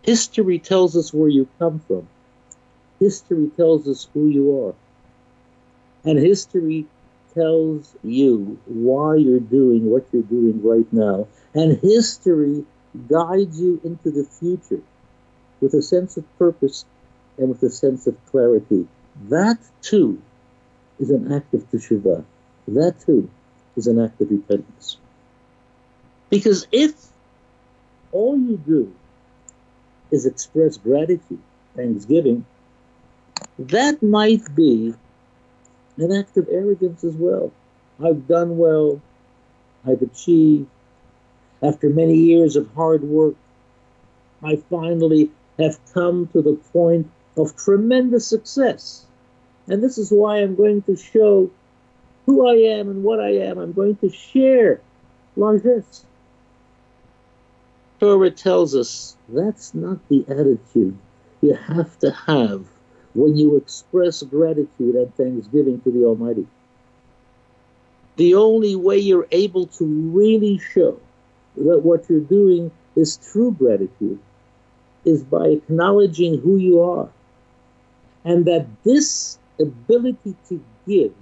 History 0.03 0.59
tells 0.59 0.97
us 0.97 1.15
where 1.15 1.29
you 1.29 1.49
come 1.59 1.81
from. 1.87 2.09
History 2.99 3.51
tells 3.57 3.87
us 3.87 4.09
who 4.13 4.29
you 4.29 4.67
are. 4.67 4.75
And 6.05 6.19
history 6.19 6.87
tells 7.35 7.95
you 8.03 8.59
why 8.67 9.17
you're 9.17 9.41
doing 9.41 9.91
what 9.91 10.07
you're 10.13 10.23
doing 10.23 10.63
right 10.63 10.91
now. 10.93 11.29
And 11.55 11.79
history 11.81 12.65
guides 13.09 13.61
you 13.61 13.81
into 13.85 14.11
the 14.11 14.25
future 14.25 14.83
with 15.61 15.75
a 15.75 15.83
sense 15.83 16.17
of 16.17 16.39
purpose 16.39 16.85
and 17.39 17.49
with 17.49 17.63
a 17.63 17.71
sense 17.71 18.07
of 18.07 18.17
clarity. 18.27 18.87
That 19.29 19.59
too 19.83 20.21
is 20.99 21.11
an 21.11 21.33
act 21.33 21.55
of 21.55 21.71
teshuvah. 21.71 22.25
That 22.69 23.01
too 23.05 23.31
is 23.77 23.87
an 23.87 24.01
act 24.01 24.21
of 24.21 24.31
repentance. 24.31 24.99
Because 26.31 26.67
if 26.73 26.93
all 28.13 28.39
you 28.39 28.57
do 28.57 28.93
is 30.11 30.27
express 30.27 30.77
gratitude, 30.77 31.43
thanksgiving, 31.75 32.45
that 33.59 34.03
might 34.03 34.55
be 34.55 34.95
an 35.99 36.13
act 36.13 36.37
of 36.37 36.49
arrogance 36.51 37.05
as 37.05 37.15
well. 37.15 37.53
I've 38.03 38.27
done 38.27 38.59
well, 38.59 39.01
I've 39.87 40.03
achieved. 40.03 40.69
After 41.63 41.89
many 41.89 42.15
years 42.15 42.57
of 42.57 42.73
hard 42.75 43.03
work, 43.03 43.35
I 44.43 44.57
finally 44.71 45.31
have 45.59 45.79
come 45.95 46.29
to 46.29 46.43
the 46.43 46.55
point 46.73 47.11
of 47.37 47.57
tremendous 47.57 48.27
success. 48.27 49.07
And 49.69 49.83
this 49.83 49.99
is 49.99 50.11
why 50.11 50.39
I'm 50.39 50.55
going 50.55 50.83
to 50.83 50.97
show 50.97 51.51
who 52.27 52.47
I 52.47 52.55
am 52.79 52.89
and 52.89 53.03
what 53.03 53.21
I 53.21 53.31
am. 53.39 53.59
I'm 53.59 53.73
going 53.73 53.97
to 53.97 54.11
share 54.11 54.81
largesse. 55.37 56.05
Torah 57.99 58.31
tells 58.31 58.75
us 58.75 59.17
that's 59.29 59.75
not 59.75 60.07
the 60.09 60.25
attitude 60.29 60.99
you 61.41 61.55
have 61.55 61.99
to 62.01 62.11
have 62.11 62.67
when 63.15 63.37
you 63.37 63.57
express 63.57 64.23
gratitude 64.23 64.95
and 64.95 65.15
thanksgiving 65.15 65.81
to 65.81 65.91
the 65.91 66.05
Almighty. 66.05 66.47
The 68.17 68.35
only 68.35 68.77
way 68.77 68.99
you're 68.99 69.29
able 69.31 69.67
to 69.67 69.85
really 69.85 70.59
show 70.59 71.01
that 71.57 71.81
what 71.83 72.09
you're 72.09 72.21
doing 72.21 72.71
is 72.97 73.17
true 73.17 73.53
gratitude 73.53 74.19
is 75.05 75.23
by 75.23 75.47
acknowledging 75.49 76.41
who 76.41 76.57
you 76.57 76.81
are 76.83 77.09
and 78.25 78.45
that 78.45 78.67
this 78.85 79.39
ability 79.61 80.35
to 80.49 80.61
give 80.87 81.13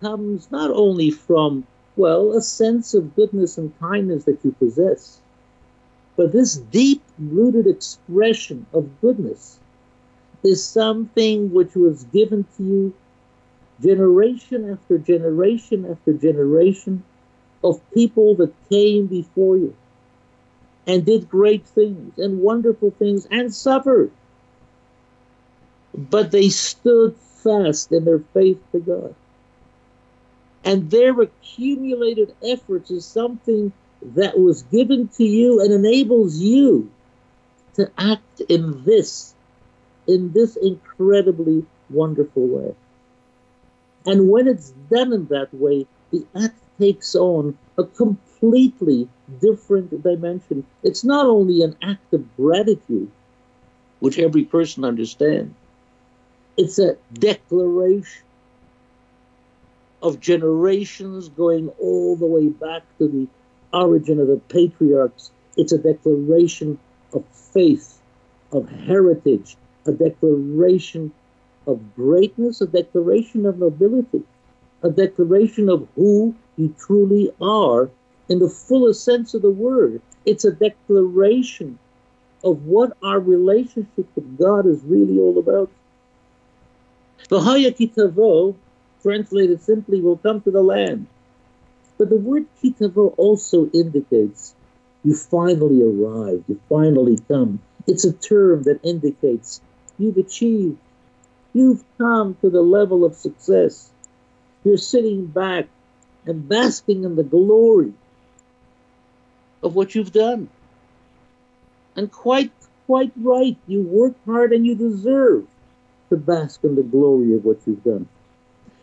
comes 0.00 0.50
not 0.50 0.70
only 0.70 1.10
from 1.10 1.66
Well, 1.96 2.32
a 2.32 2.42
sense 2.42 2.92
of 2.94 3.14
goodness 3.14 3.56
and 3.56 3.78
kindness 3.78 4.24
that 4.24 4.44
you 4.44 4.50
possess. 4.52 5.20
But 6.16 6.32
this 6.32 6.56
deep 6.56 7.02
rooted 7.18 7.66
expression 7.68 8.66
of 8.72 9.00
goodness 9.00 9.58
is 10.42 10.64
something 10.64 11.52
which 11.52 11.74
was 11.74 12.04
given 12.04 12.44
to 12.56 12.62
you 12.64 12.94
generation 13.80 14.70
after 14.70 14.98
generation 14.98 15.86
after 15.90 16.12
generation 16.12 17.02
of 17.64 17.80
people 17.92 18.36
that 18.36 18.52
came 18.68 19.06
before 19.06 19.56
you 19.56 19.74
and 20.86 21.04
did 21.04 21.28
great 21.28 21.66
things 21.66 22.18
and 22.18 22.40
wonderful 22.40 22.90
things 22.90 23.26
and 23.30 23.52
suffered. 23.52 24.10
But 25.94 26.30
they 26.30 26.50
stood 26.50 27.16
fast 27.16 27.90
in 27.90 28.04
their 28.04 28.18
faith 28.18 28.60
to 28.72 28.80
God. 28.80 29.14
And 30.62 30.90
their 30.90 31.18
accumulated 31.20 32.34
efforts 32.42 32.90
is 32.90 33.04
something 33.04 33.72
that 34.14 34.38
was 34.38 34.62
given 34.64 35.08
to 35.08 35.24
you 35.24 35.60
and 35.60 35.72
enables 35.72 36.38
you 36.38 36.90
to 37.74 37.90
act 37.96 38.40
in 38.48 38.84
this, 38.84 39.34
in 40.06 40.32
this 40.32 40.56
incredibly 40.56 41.64
wonderful 41.90 42.46
way. 42.46 42.74
And 44.06 44.28
when 44.28 44.48
it's 44.48 44.70
done 44.90 45.12
in 45.12 45.26
that 45.28 45.52
way, 45.52 45.86
the 46.10 46.26
act 46.34 46.58
takes 46.78 47.14
on 47.14 47.56
a 47.78 47.84
completely 47.84 49.08
different 49.40 50.02
dimension. 50.02 50.64
It's 50.82 51.04
not 51.04 51.26
only 51.26 51.62
an 51.62 51.76
act 51.82 52.12
of 52.12 52.36
gratitude, 52.36 53.10
which 54.00 54.18
every 54.18 54.44
person 54.44 54.84
understands, 54.84 55.54
it's 56.56 56.78
a 56.78 56.96
declaration 57.14 58.22
of 60.02 60.20
generations 60.20 61.30
going 61.30 61.68
all 61.80 62.14
the 62.16 62.26
way 62.26 62.48
back 62.48 62.82
to 62.98 63.08
the 63.08 63.26
origin 63.72 64.20
of 64.20 64.28
the 64.28 64.36
patriarchs. 64.48 65.30
It's 65.56 65.72
a 65.72 65.78
declaration 65.78 66.78
of 67.12 67.24
faith, 67.32 67.98
of 68.52 68.68
heritage, 68.68 69.56
a 69.86 69.92
declaration 69.92 71.12
of 71.66 71.94
greatness, 71.94 72.60
a 72.60 72.66
declaration 72.66 73.46
of 73.46 73.58
nobility, 73.58 74.22
a 74.82 74.90
declaration 74.90 75.70
of 75.70 75.88
who 75.94 76.34
you 76.56 76.74
truly 76.78 77.30
are 77.40 77.90
in 78.28 78.38
the 78.38 78.48
fullest 78.48 79.04
sense 79.04 79.34
of 79.34 79.42
the 79.42 79.50
word. 79.50 80.00
It's 80.24 80.44
a 80.44 80.52
declaration 80.52 81.78
of 82.42 82.64
what 82.66 82.96
our 83.02 83.20
relationship 83.20 84.06
with 84.14 84.38
God 84.38 84.66
is 84.66 84.80
really 84.84 85.18
all 85.18 85.38
about. 85.38 85.70
The 87.28 87.40
Hayakitavo, 87.40 88.54
translated 89.02 89.62
simply, 89.62 90.00
will 90.00 90.18
come 90.18 90.40
to 90.42 90.50
the 90.50 90.62
land. 90.62 91.06
But 91.96 92.10
the 92.10 92.16
word 92.16 92.46
kitavo 92.62 93.14
also 93.16 93.70
indicates 93.70 94.54
you 95.04 95.14
finally 95.14 95.82
arrived, 95.82 96.44
you 96.48 96.60
finally 96.68 97.18
come. 97.28 97.60
It's 97.86 98.04
a 98.04 98.12
term 98.12 98.62
that 98.64 98.80
indicates 98.82 99.60
you've 99.98 100.16
achieved, 100.16 100.78
you've 101.52 101.84
come 101.98 102.36
to 102.40 102.50
the 102.50 102.62
level 102.62 103.04
of 103.04 103.14
success. 103.14 103.90
You're 104.64 104.78
sitting 104.78 105.26
back 105.26 105.68
and 106.26 106.48
basking 106.48 107.04
in 107.04 107.16
the 107.16 107.22
glory 107.22 107.92
of 109.62 109.74
what 109.74 109.94
you've 109.94 110.12
done. 110.12 110.48
And 111.96 112.10
quite, 112.10 112.52
quite 112.86 113.12
right, 113.16 113.56
you 113.66 113.82
work 113.82 114.14
hard 114.24 114.52
and 114.52 114.66
you 114.66 114.74
deserve 114.74 115.46
to 116.10 116.16
bask 116.16 116.62
in 116.64 116.74
the 116.74 116.82
glory 116.82 117.34
of 117.34 117.44
what 117.44 117.58
you've 117.66 117.84
done. 117.84 118.08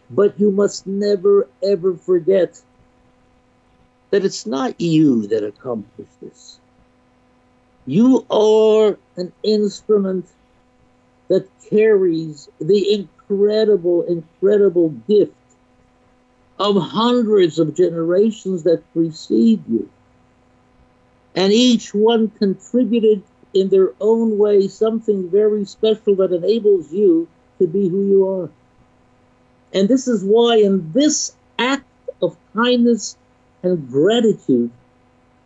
But 0.10 0.39
you 0.39 0.51
must 0.51 0.88
never, 0.88 1.48
ever 1.63 1.95
forget 1.95 2.62
that 4.10 4.25
it's 4.25 4.45
not 4.45 4.79
you 4.79 5.27
that 5.27 5.43
accomplished 5.43 6.19
this. 6.21 6.60
You 7.86 8.25
are 8.29 8.98
an 9.15 9.31
instrument 9.43 10.27
that 11.30 11.49
carries 11.69 12.49
the 12.60 12.93
incredible, 12.93 14.04
incredible 14.04 14.89
gift 14.89 15.34
of 16.62 16.76
hundreds 16.82 17.58
of 17.58 17.76
generations 17.76 18.63
that 18.63 18.84
precede 18.93 19.63
you. 19.67 19.89
And 21.36 21.52
each 21.52 21.91
one 21.93 22.30
contributed 22.30 23.24
in 23.54 23.69
their 23.69 23.93
own 24.00 24.38
way 24.38 24.67
something 24.67 25.30
very 25.30 25.65
special 25.65 26.15
that 26.17 26.32
enables 26.32 26.93
you 26.93 27.28
to 27.58 27.67
be 27.67 27.89
who 27.89 28.06
you 28.06 28.28
are. 28.28 28.50
And 29.74 29.89
this 29.89 30.08
is 30.08 30.24
why, 30.24 30.58
in 30.58 30.91
this 30.91 31.34
act 31.58 31.88
of 32.21 32.38
kindness 32.54 33.17
and 33.63 33.89
gratitude, 33.89 34.69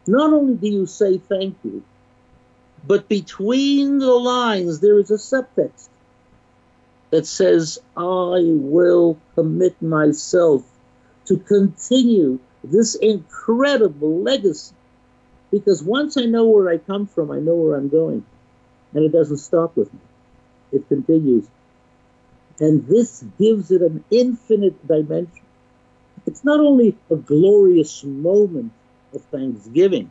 not 0.07 0.33
only 0.33 0.55
do 0.55 0.67
you 0.67 0.85
say 0.85 1.17
thank 1.17 1.55
you, 1.63 1.81
but 2.85 3.07
between 3.07 3.99
the 3.99 4.13
lines 4.13 4.81
there 4.81 4.99
is 4.99 5.11
a 5.11 5.15
subtext 5.15 5.87
that 7.11 7.25
says, 7.25 7.79
I 7.95 8.41
will 8.43 9.17
commit 9.35 9.81
myself 9.81 10.63
to 11.25 11.37
continue 11.37 12.39
this 12.63 12.95
incredible 12.95 14.21
legacy. 14.21 14.75
Because 15.51 15.83
once 15.83 16.17
I 16.17 16.25
know 16.25 16.45
where 16.45 16.69
I 16.69 16.77
come 16.77 17.07
from, 17.07 17.31
I 17.31 17.39
know 17.39 17.55
where 17.55 17.77
I'm 17.77 17.89
going. 17.89 18.25
And 18.93 19.03
it 19.03 19.11
doesn't 19.11 19.37
stop 19.37 19.75
with 19.75 19.93
me, 19.93 19.99
it 20.71 20.87
continues. 20.87 21.45
And 22.59 22.87
this 22.87 23.23
gives 23.37 23.71
it 23.71 23.81
an 23.81 24.03
infinite 24.09 24.87
dimension. 24.87 25.45
It's 26.25 26.43
not 26.43 26.59
only 26.59 26.97
a 27.11 27.15
glorious 27.15 28.03
moment 28.03 28.71
of 29.13 29.21
thanksgiving, 29.25 30.09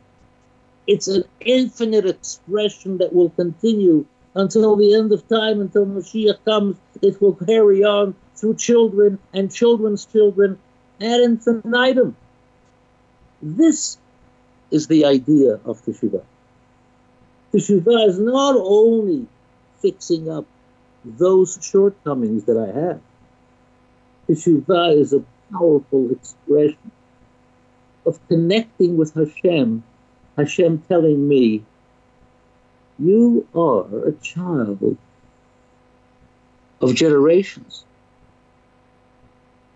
it's 0.87 1.09
an 1.09 1.25
infinite 1.41 2.07
expression 2.07 2.99
that 2.99 3.13
will 3.13 3.31
continue 3.31 4.05
until 4.35 4.77
the 4.77 4.95
end 4.95 5.13
of 5.13 5.27
time, 5.29 5.61
until 5.61 5.87
Mashiach 5.87 6.45
comes. 6.45 6.77
It 7.01 7.21
will 7.23 7.35
carry 7.35 7.83
on 7.85 8.15
through 8.37 8.57
children 8.57 9.19
and 9.33 9.53
children's 9.53 10.05
children 10.05 10.59
ad 11.01 11.21
infinitum. 11.21 12.17
This 13.43 13.99
is 14.71 14.87
the 14.87 15.05
idea 15.05 15.61
of 15.65 15.83
Teshuvah. 15.85 16.25
Teshuvah 17.53 18.09
is 18.09 18.19
not 18.19 18.57
only 18.57 19.27
fixing 19.81 20.31
up 20.31 20.47
those 21.05 21.59
shortcomings 21.63 22.45
that 22.45 22.57
I 22.57 22.79
have. 22.79 23.01
Teshuvah 24.29 24.97
is 24.97 25.13
a 25.13 25.23
powerful 25.53 26.11
expression 26.11 26.91
of 28.07 28.19
connecting 28.29 28.97
with 28.97 29.15
Hashem, 29.15 29.83
Hashem 30.37 30.83
telling 30.89 31.29
me, 31.29 31.65
you 32.99 33.47
are 33.55 34.09
a 34.09 34.13
child 34.13 34.97
of 36.81 36.95
generations. 36.95 37.85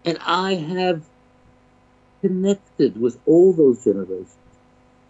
And 0.05 0.19
I 0.25 0.55
have 0.55 1.08
connected 2.21 3.01
with 3.01 3.19
all 3.27 3.53
those 3.53 3.85
generations. 3.85 4.37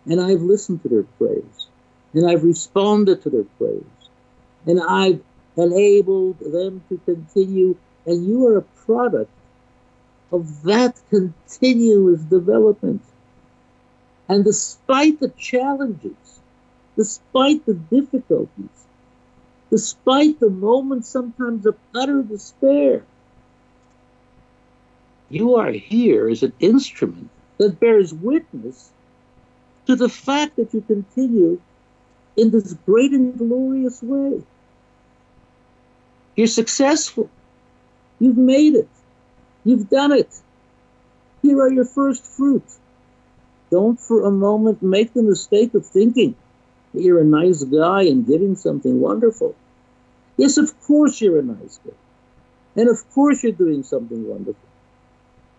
And 0.06 0.20
I've 0.20 0.42
listened 0.42 0.82
to 0.82 0.88
their 0.88 1.02
prayers. 1.02 1.68
And 2.14 2.28
I've 2.28 2.44
responded 2.44 3.22
to 3.22 3.30
their 3.30 3.44
prayers. 3.58 3.84
And 4.66 4.80
I've 4.80 5.20
enabled 5.56 6.38
them 6.40 6.82
to 6.88 6.98
continue. 7.04 7.76
And 8.06 8.26
you 8.26 8.46
are 8.46 8.58
a 8.58 8.62
product 8.62 9.30
of 10.32 10.62
that 10.62 11.00
continuous 11.10 12.20
development. 12.22 13.02
And 14.28 14.44
despite 14.44 15.20
the 15.20 15.30
challenges, 15.30 16.40
despite 16.96 17.64
the 17.64 17.74
difficulties, 17.74 18.78
despite 19.70 20.40
the 20.40 20.50
moments 20.50 21.08
sometimes 21.08 21.64
of 21.66 21.76
utter 21.94 22.22
despair, 22.22 23.04
you 25.30 25.56
are 25.56 25.70
here 25.70 26.28
as 26.28 26.42
an 26.42 26.52
instrument 26.60 27.30
that 27.58 27.80
bears 27.80 28.14
witness 28.14 28.90
to 29.86 29.96
the 29.96 30.08
fact 30.08 30.56
that 30.56 30.72
you 30.72 30.80
continue 30.82 31.60
in 32.36 32.50
this 32.50 32.74
great 32.86 33.12
and 33.12 33.36
glorious 33.36 34.02
way. 34.02 34.42
You're 36.36 36.46
successful. 36.46 37.28
You've 38.20 38.38
made 38.38 38.74
it. 38.74 38.88
You've 39.64 39.90
done 39.90 40.12
it. 40.12 40.32
Here 41.42 41.60
are 41.60 41.72
your 41.72 41.84
first 41.84 42.24
fruits. 42.24 42.78
Don't 43.70 43.98
for 44.00 44.24
a 44.24 44.30
moment 44.30 44.82
make 44.82 45.12
the 45.12 45.22
mistake 45.22 45.74
of 45.74 45.84
thinking 45.84 46.36
that 46.94 47.02
you're 47.02 47.20
a 47.20 47.24
nice 47.24 47.62
guy 47.64 48.02
and 48.02 48.26
getting 48.26 48.56
something 48.56 49.00
wonderful. 49.00 49.54
Yes, 50.36 50.56
of 50.56 50.80
course 50.82 51.20
you're 51.20 51.38
a 51.38 51.42
nice 51.42 51.80
guy. 51.84 51.92
And 52.76 52.88
of 52.88 53.10
course 53.10 53.42
you're 53.42 53.52
doing 53.52 53.82
something 53.82 54.26
wonderful. 54.26 54.67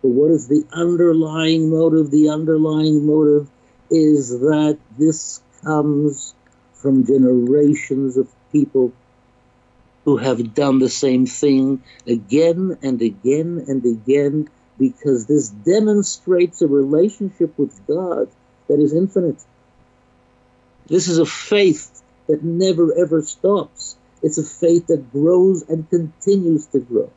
But 0.02 0.08
what 0.08 0.30
is 0.30 0.48
the 0.48 0.64
underlying 0.72 1.70
motive? 1.70 2.10
The 2.10 2.30
underlying 2.30 3.06
motive 3.06 3.48
is 3.90 4.30
that 4.40 4.78
this 4.98 5.42
comes 5.62 6.34
from 6.74 7.04
generations 7.04 8.16
of 8.16 8.28
people 8.50 8.92
who 10.04 10.16
have 10.16 10.54
done 10.54 10.78
the 10.78 10.88
same 10.88 11.26
thing 11.26 11.82
again 12.06 12.78
and 12.82 13.02
again 13.02 13.64
and 13.68 13.84
again, 13.84 14.48
because 14.78 15.26
this 15.26 15.48
demonstrates 15.48 16.62
a 16.62 16.66
relationship 16.66 17.58
with 17.58 17.86
God 17.86 18.30
that 18.68 18.80
is 18.80 18.94
infinite. 18.94 19.44
This 20.86 21.08
is 21.08 21.18
a 21.18 21.26
faith 21.26 22.02
that 22.26 22.42
never 22.42 22.96
ever 22.96 23.22
stops. 23.22 23.96
It's 24.22 24.38
a 24.38 24.44
faith 24.44 24.86
that 24.86 25.12
grows 25.12 25.68
and 25.68 25.88
continues 25.88 26.66
to 26.68 26.80
grow. 26.80 27.10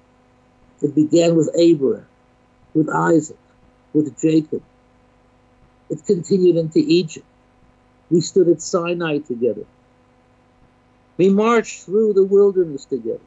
It 0.81 0.93
began 0.93 1.35
with 1.35 1.49
Abraham, 1.55 2.05
with 2.73 2.89
Isaac, 2.89 3.37
with 3.93 4.19
Jacob. 4.19 4.63
It 5.89 6.05
continued 6.05 6.57
into 6.57 6.79
Egypt. 6.79 7.25
We 8.09 8.21
stood 8.21 8.47
at 8.47 8.61
Sinai 8.61 9.19
together. 9.19 9.65
We 11.17 11.29
marched 11.29 11.83
through 11.83 12.13
the 12.13 12.23
wilderness 12.23 12.85
together. 12.85 13.19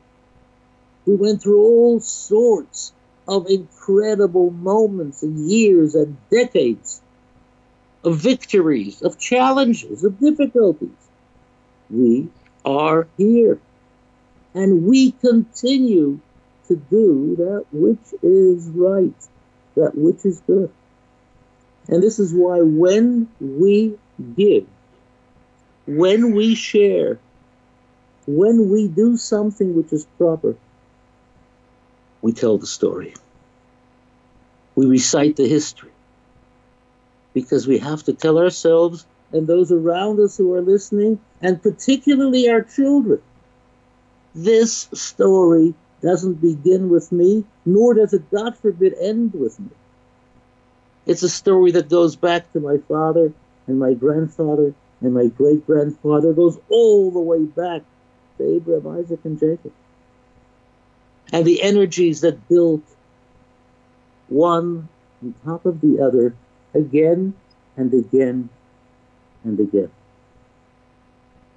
We 1.06 1.14
went 1.14 1.42
through 1.42 1.62
all 1.62 2.00
sorts 2.00 2.92
of 3.28 3.46
incredible 3.48 4.50
moments 4.50 5.22
and 5.22 5.48
years 5.50 5.94
and 5.94 6.16
decades 6.30 7.00
of 8.04 8.18
victories, 8.18 9.02
of 9.02 9.18
challenges, 9.18 10.04
of 10.04 10.18
difficulties. 10.20 10.90
We 11.90 12.28
are 12.64 13.08
here. 13.16 13.60
And 14.54 14.84
we 14.84 15.12
continue 15.12 16.20
to 16.68 16.76
do 16.76 17.36
that 17.36 17.66
which 17.72 18.22
is 18.22 18.68
right, 18.68 19.14
that 19.76 19.92
which 19.94 20.24
is 20.24 20.40
good. 20.46 20.70
And 21.88 22.02
this 22.02 22.18
is 22.18 22.34
why 22.34 22.60
when 22.60 23.28
we 23.40 23.96
give, 24.36 24.66
when 25.86 26.34
we 26.34 26.54
share, 26.54 27.18
when 28.26 28.70
we 28.70 28.88
do 28.88 29.16
something 29.16 29.76
which 29.76 29.92
is 29.92 30.04
proper, 30.18 30.56
we 32.22 32.32
tell 32.32 32.58
the 32.58 32.66
story. 32.66 33.14
We 34.74 34.86
recite 34.86 35.36
the 35.36 35.48
history. 35.48 35.92
Because 37.34 37.66
we 37.66 37.78
have 37.78 38.02
to 38.04 38.12
tell 38.14 38.38
ourselves 38.38 39.06
and 39.32 39.46
those 39.46 39.70
around 39.70 40.20
us 40.20 40.36
who 40.36 40.54
are 40.54 40.62
listening, 40.62 41.18
and 41.42 41.62
particularly 41.62 42.48
our 42.48 42.62
children, 42.62 43.20
this 44.34 44.88
story 44.94 45.74
doesn't 46.02 46.40
begin 46.40 46.88
with 46.88 47.10
me, 47.12 47.44
nor 47.64 47.94
does 47.94 48.12
it, 48.12 48.30
God 48.30 48.56
forbid, 48.56 48.94
end 49.00 49.32
with 49.34 49.58
me. 49.58 49.70
It's 51.06 51.22
a 51.22 51.28
story 51.28 51.72
that 51.72 51.88
goes 51.88 52.16
back 52.16 52.52
to 52.52 52.60
my 52.60 52.78
father 52.88 53.32
and 53.66 53.78
my 53.78 53.94
grandfather 53.94 54.74
and 55.00 55.14
my 55.14 55.26
great 55.26 55.66
grandfather, 55.66 56.32
goes 56.32 56.58
all 56.68 57.10
the 57.10 57.20
way 57.20 57.44
back 57.44 57.82
to 58.38 58.56
Abraham, 58.56 58.98
Isaac, 58.98 59.20
and 59.24 59.38
Jacob. 59.38 59.72
And 61.32 61.44
the 61.44 61.62
energies 61.62 62.22
that 62.22 62.48
built 62.48 62.82
one 64.28 64.88
on 65.22 65.34
top 65.44 65.66
of 65.66 65.80
the 65.80 66.00
other 66.00 66.34
again 66.74 67.34
and 67.76 67.92
again 67.92 68.48
and 69.44 69.60
again. 69.60 69.90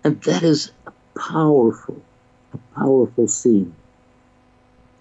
And 0.04 0.22
that 0.24 0.44
is 0.44 0.72
a 0.86 0.94
powerful, 1.18 2.02
a 2.54 2.58
powerful 2.76 3.28
scene. 3.28 3.76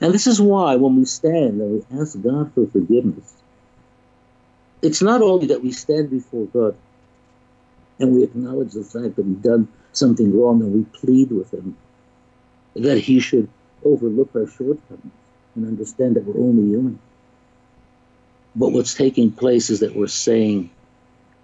And 0.01 0.15
this 0.15 0.27
is 0.27 0.41
why 0.41 0.77
when 0.77 0.97
we 0.97 1.05
stand 1.05 1.61
and 1.61 1.73
we 1.73 2.01
ask 2.01 2.21
God 2.21 2.53
for 2.55 2.67
forgiveness, 2.67 3.33
it's 4.81 5.03
not 5.03 5.23
only 5.23 5.49
that 5.49 5.63
we 5.63 5.73
stand 5.73 6.11
before 6.11 6.47
God 6.47 6.77
and 7.99 8.15
we 8.15 8.23
acknowledge 8.23 8.73
the 8.73 8.85
fact 8.85 9.17
that 9.17 9.25
we've 9.25 9.43
done 9.43 9.69
something 9.93 10.39
wrong 10.39 10.63
and 10.63 10.73
we 10.73 10.85
plead 11.01 11.33
with 11.33 11.53
Him 11.53 11.77
that 12.75 12.99
He 12.99 13.19
should 13.19 13.49
overlook 13.85 14.31
our 14.37 14.47
shortcomings 14.47 15.13
and 15.57 15.67
understand 15.67 16.15
that 16.15 16.25
we're 16.25 16.41
only 16.41 16.71
human. 16.71 17.01
But 18.55 18.71
what's 18.71 18.95
taking 18.95 19.33
place 19.33 19.71
is 19.71 19.81
that 19.81 19.97
we're 19.97 20.07
saying 20.07 20.71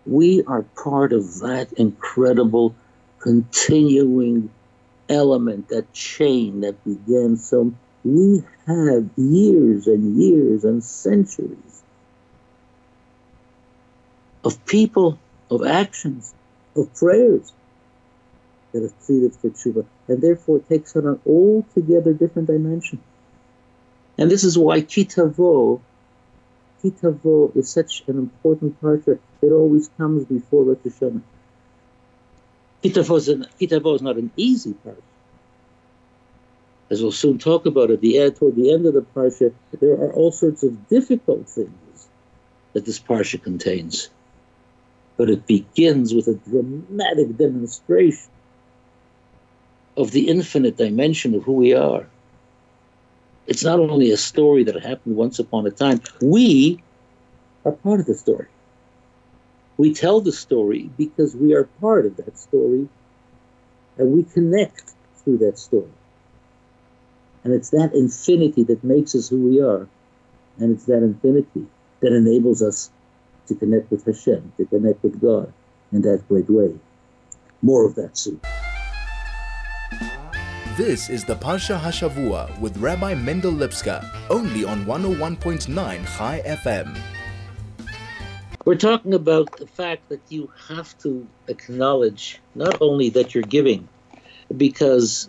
we 0.07 0.45
are 0.45 0.63
part 0.63 1.13
of 1.13 1.41
that 1.41 1.73
incredible 1.73 2.75
continuing 3.19 4.51
element, 5.09 5.69
that 5.69 5.93
chain 5.93 6.61
that 6.61 6.83
began 6.85 7.37
so 7.37 7.73
we 8.05 8.45
have 8.67 9.09
years 9.17 9.87
and 9.87 10.21
years 10.21 10.65
and 10.65 10.85
centuries 10.85 11.83
of 14.45 14.65
people, 14.67 15.19
of 15.51 15.67
actions, 15.67 16.35
of 16.77 16.95
prayers 16.95 17.53
that 18.73 18.83
have 18.83 19.01
pleaded 19.01 19.35
for 19.37 19.49
tshuva, 19.49 19.87
and 20.09 20.21
therefore 20.21 20.59
it 20.59 20.69
takes 20.69 20.95
on 20.97 21.07
an 21.07 21.21
altogether 21.27 22.13
different 22.13 22.49
dimension. 22.49 23.01
And 24.19 24.31
this 24.31 24.45
is 24.45 24.59
why 24.59 24.83
kitavo, 24.83 25.81
kitavo 26.83 27.57
is 27.57 27.71
such 27.71 28.03
an 28.07 28.19
important 28.19 28.81
part. 28.81 29.09
It 29.09 29.21
always 29.43 29.89
comes 29.97 30.27
before 30.27 30.65
Rosh 30.65 30.79
Hashanah. 30.85 31.23
Kitavo 32.83 33.17
is, 33.17 33.29
an, 33.29 33.47
kitavo 33.59 33.95
is 33.97 34.03
not 34.03 34.17
an 34.17 34.31
easy 34.37 34.75
part. 34.75 35.03
As 36.91 37.03
we'll 37.03 37.13
soon 37.13 37.39
talk 37.39 37.67
about 37.67 37.91
at 37.91 38.01
the 38.01 38.19
end, 38.19 38.37
toward 38.37 38.57
the 38.57 38.73
end 38.73 38.87
of 38.87 38.95
the 38.95 39.03
parsha, 39.03 39.53
there 39.81 39.95
are 39.95 40.13
all 40.13 40.33
sorts 40.33 40.63
of 40.63 40.89
difficult 40.89 41.49
things 41.49 42.09
that 42.73 42.85
this 42.85 42.99
parsha 42.99 43.43
contains 43.43 44.11
but 45.17 45.31
it 45.31 45.47
begins 45.47 46.15
with 46.15 46.29
a 46.29 46.35
dramatic 46.35 47.37
demonstration 47.37 48.31
of 49.97 50.11
the 50.11 50.29
infinite 50.29 50.77
dimension 50.77 51.35
of 51.35 51.45
who 51.45 51.53
we 51.53 51.73
are. 51.73 52.07
It's 53.47 53.63
not 53.63 53.79
only 53.79 54.11
a 54.11 54.17
story 54.17 54.65
that 54.65 54.83
happened 54.83 55.17
once 55.17 55.39
upon 55.39 55.67
a 55.67 55.71
time, 55.71 56.01
we 56.21 56.83
are 57.65 57.73
part 57.73 58.01
of 58.01 58.07
the 58.07 58.15
story. 58.15 58.49
We 59.77 59.95
tell 59.95 60.21
the 60.21 60.33
story 60.33 60.91
because 60.97 61.37
we 61.37 61.55
are 61.55 61.65
part 61.81 62.07
of 62.07 62.17
that 62.17 62.39
story 62.39 62.89
and 63.99 64.13
we 64.13 64.25
connect 64.25 64.95
through 65.23 65.39
that 65.39 65.59
story. 65.59 65.91
And 67.45 67.53
it's 67.53 67.71
that 67.71 67.93
infinity 67.95 68.65
that 68.65 68.83
makes 68.83 69.15
us 69.15 69.29
who 69.29 69.37
we 69.37 69.61
are. 69.61 69.87
And 70.59 70.75
it's 70.75 70.87
that 70.87 71.03
infinity 71.03 71.67
that 72.01 72.13
enables 72.13 72.63
us 72.63 72.91
to 73.47 73.55
connect 73.55 73.91
with 73.91 74.05
Hashem, 74.07 74.53
to 74.57 74.65
connect 74.65 75.03
with 75.03 75.21
God 75.21 75.53
in 75.93 76.03
that 76.03 76.27
great 76.29 76.49
way. 76.49 76.75
More 77.61 77.87
of 77.87 77.95
that 77.97 78.17
soon. 78.17 78.41
This 80.77 81.09
is 81.09 81.25
the 81.25 81.37
Parsha 81.37 81.79
Hashavua 81.79 82.59
with 82.59 82.77
Rabbi 82.79 83.15
Mendel 83.15 83.53
Lipskar, 83.53 84.05
only 84.29 84.65
on 84.65 84.85
101.9 84.87 86.05
High 86.05 86.43
FM. 86.45 86.99
We're 88.65 88.75
talking 88.75 89.15
about 89.15 89.57
the 89.59 89.67
fact 89.67 90.09
that 90.09 90.21
you 90.31 90.51
have 90.69 90.97
to 90.99 91.27
acknowledge 91.49 92.41
not 92.55 92.81
only 92.81 93.11
that 93.11 93.35
you're 93.35 93.45
giving, 93.45 93.87
because 94.57 95.29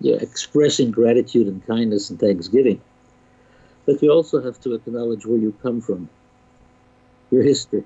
you're 0.00 0.18
expressing 0.18 0.90
gratitude 0.90 1.46
and 1.46 1.66
kindness 1.66 2.10
and 2.10 2.20
thanksgiving, 2.20 2.80
but 3.86 4.02
you 4.02 4.10
also 4.10 4.42
have 4.42 4.60
to 4.60 4.74
acknowledge 4.74 5.24
where 5.24 5.38
you 5.38 5.56
come 5.62 5.80
from 5.80 6.08
your 7.30 7.42
history. 7.42 7.84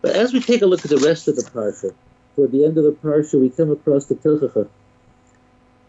But 0.00 0.16
as 0.16 0.32
we 0.32 0.40
take 0.40 0.62
a 0.62 0.66
look 0.66 0.84
at 0.84 0.90
the 0.90 0.98
rest 0.98 1.28
of 1.28 1.36
the 1.36 1.42
parsha, 1.42 1.94
toward 2.34 2.52
the 2.52 2.64
end 2.64 2.76
of 2.76 2.84
the 2.84 2.92
parsha, 2.92 3.40
we 3.40 3.50
come 3.50 3.70
across 3.70 4.06
the 4.06 4.16
Tochacha, 4.16 4.68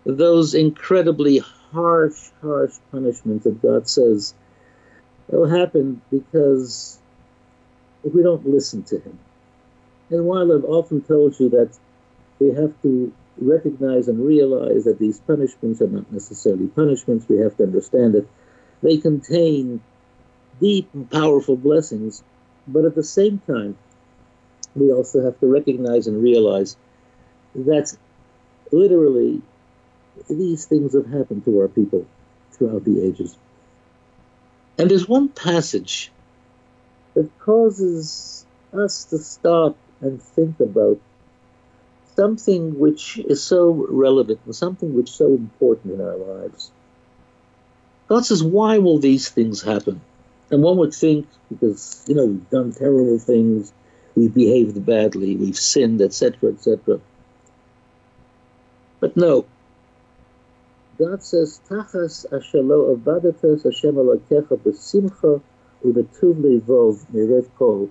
those 0.06 0.54
incredibly 0.54 1.40
harsh, 1.40 2.30
harsh 2.42 2.74
punishments 2.92 3.46
that 3.46 3.62
God 3.62 3.90
says 3.90 4.34
will 5.30 5.48
happen 5.48 6.02
because 6.12 7.00
if 8.04 8.14
we 8.14 8.22
don't 8.22 8.48
listen 8.48 8.84
to 8.84 9.00
Him. 9.00 9.18
And 10.10 10.26
while 10.26 10.52
I've 10.52 10.66
often 10.66 11.02
told 11.02 11.40
you 11.40 11.50
that 11.50 11.72
we 12.40 12.50
have 12.50 12.74
to 12.84 13.12
recognize 13.38 14.08
and 14.08 14.26
realize 14.26 14.84
that 14.86 15.00
these 15.00 15.20
punishments 15.20 15.82
are 15.82 15.88
not 15.88 16.12
necessarily 16.12 16.68
punishments, 16.68 17.28
we 17.28 17.38
have 17.38 17.56
to 17.58 17.64
understand 17.64 18.14
that 18.14 18.28
they 18.82 18.98
contain 18.98 19.82
deep 20.60 20.90
and 20.94 21.10
powerful 21.10 21.56
blessings. 21.56 22.24
But 22.68 22.86
at 22.86 22.96
the 22.96 23.04
same 23.04 23.40
time, 23.40 23.78
we 24.76 24.92
also 24.92 25.24
have 25.24 25.40
to 25.40 25.48
recognize 25.48 26.08
and 26.08 26.22
realize 26.22 26.78
that 27.56 27.96
literally 28.72 29.42
these 30.30 30.66
things 30.66 30.94
have 30.94 31.08
happened 31.08 31.46
to 31.46 31.60
our 31.60 31.68
people 31.68 32.06
throughout 32.52 32.84
the 32.84 33.04
ages. 33.04 33.38
And 34.78 34.90
there's 34.90 35.08
one 35.08 35.30
passage 35.30 36.12
that 37.14 37.30
causes 37.40 38.46
us 38.74 39.06
to 39.06 39.20
stop 39.20 39.78
and 40.02 40.22
think 40.22 40.60
about 40.60 41.00
something 42.16 42.78
which 42.80 43.18
is 43.18 43.44
so 43.44 43.72
relevant 43.90 44.40
and 44.46 44.56
something 44.56 44.94
which 44.94 45.10
is 45.10 45.16
so 45.16 45.28
important 45.28 45.94
in 45.96 46.02
our 46.02 46.16
lives. 46.16 46.72
God 48.08 48.26
says, 48.26 48.44
Why 48.44 48.78
will 48.78 49.00
these 49.00 49.30
things 49.30 49.62
happen? 49.62 50.02
And 50.52 50.62
one 50.62 50.78
would 50.78 50.94
think, 50.94 51.28
because, 51.50 52.04
you 52.08 52.16
know, 52.16 52.26
we've 52.26 52.50
done 52.50 52.74
terrible 52.74 53.18
things, 53.18 53.74
we've 54.16 54.34
behaved 54.34 54.86
badly, 54.86 55.36
we've 55.36 55.58
sinned, 55.58 56.02
etc., 56.02 56.52
etc. 56.52 57.00
But 59.00 59.18
no. 59.18 59.46
God 61.00 61.24
says, 61.24 61.60
Tachas 61.68 62.26
ashalo 62.32 62.96
avadatas 62.96 63.64
Hashem 63.64 63.96
Elokecha 63.96 64.58
b'simcha 64.58 65.42
u'betuv 65.84 66.36
levov 66.42 67.06
mirev 67.12 67.48
kol. 67.58 67.90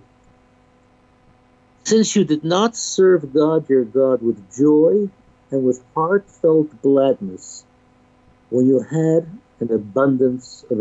Since 1.85 2.15
you 2.15 2.25
did 2.25 2.45
not 2.45 2.77
serve 2.77 3.33
God 3.33 3.69
your 3.69 3.85
God 3.85 4.23
with 4.23 4.57
joy 4.57 5.09
and 5.51 5.65
with 5.65 5.83
heartfelt 5.95 6.81
gladness, 6.81 7.65
when 8.51 8.67
you 8.67 8.81
had 8.81 9.27
an 9.61 9.75
abundance 9.75 10.65
of, 10.71 10.81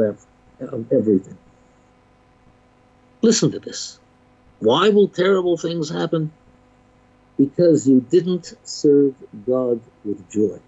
of 0.60 0.92
everything. 0.92 1.38
Listen 3.22 3.52
to 3.52 3.60
this. 3.60 4.00
Why 4.60 4.90
will 4.90 5.08
terrible 5.08 5.58
things 5.58 5.90
happen? 5.90 6.32
Because 7.38 7.88
you 7.88 8.02
didn't 8.02 8.54
serve 8.64 9.16
God 9.46 9.82
with 10.04 10.30
joy. 10.30 10.60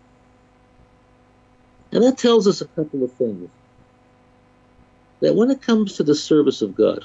And 1.91 2.03
that 2.03 2.17
tells 2.17 2.47
us 2.47 2.61
a 2.61 2.67
couple 2.67 3.03
of 3.03 3.11
things. 3.13 3.49
That 5.19 5.35
when 5.35 5.51
it 5.51 5.61
comes 5.61 5.97
to 5.97 6.03
the 6.03 6.15
service 6.15 6.61
of 6.61 6.75
God, 6.75 7.03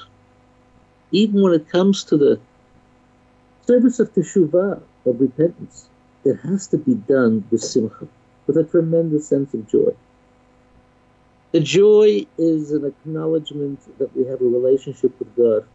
even 1.11 1.41
when 1.41 1.53
it 1.53 1.69
comes 1.69 2.03
to 2.05 2.17
the 2.17 2.39
service 3.69 3.99
of 3.99 4.11
teshuvah, 4.15 4.81
of 5.05 5.21
repentance, 5.21 5.89
it 6.25 6.35
has 6.37 6.65
to 6.65 6.75
be 6.75 6.95
done 6.95 7.45
with 7.51 7.61
simcha, 7.61 8.07
with 8.47 8.57
a 8.57 8.63
tremendous 8.63 9.27
sense 9.27 9.53
of 9.53 9.69
joy. 9.69 9.91
The 11.51 11.59
joy 11.59 12.25
is 12.39 12.71
an 12.71 12.83
acknowledgement 12.83 13.79
that 13.99 14.15
we 14.15 14.25
have 14.25 14.41
a 14.41 14.45
relationship 14.45 15.13
with 15.19 15.35
God, 15.35 15.67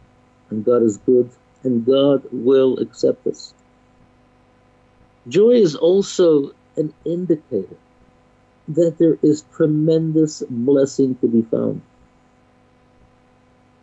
and 0.49 0.65
God 0.65 0.83
is 0.83 0.97
good, 0.97 1.29
and 1.63 1.85
God 1.85 2.23
will 2.33 2.77
accept 2.79 3.25
us. 3.27 3.53
Joy 5.29 5.51
is 5.51 5.73
also 5.73 6.51
an 6.75 6.93
indicator 7.05 7.77
that 8.67 8.97
there 8.97 9.17
is 9.21 9.45
tremendous 9.55 10.43
blessing 10.49 11.15
to 11.21 11.29
be 11.29 11.43
found. 11.43 11.81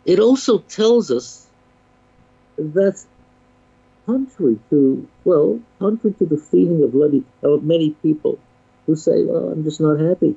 It 0.05 0.19
also 0.19 0.59
tells 0.59 1.09
us 1.09 1.47
that 2.57 3.03
contrary 4.05 4.59
to, 4.69 5.07
well, 5.23 5.59
contrary 5.79 6.15
to 6.19 6.25
the 6.25 6.37
feeling 6.37 6.83
of 6.83 7.63
many, 7.63 7.91
people 7.91 8.39
who 8.85 8.95
say, 8.95 9.23
well, 9.23 9.49
I'm 9.49 9.63
just 9.63 9.79
not 9.81 9.99
happy. 9.99 10.35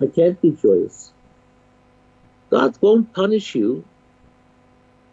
I 0.00 0.06
can't 0.06 0.40
be 0.40 0.50
joyous. 0.50 1.10
God 2.50 2.76
won't 2.80 3.12
punish 3.12 3.54
you 3.54 3.84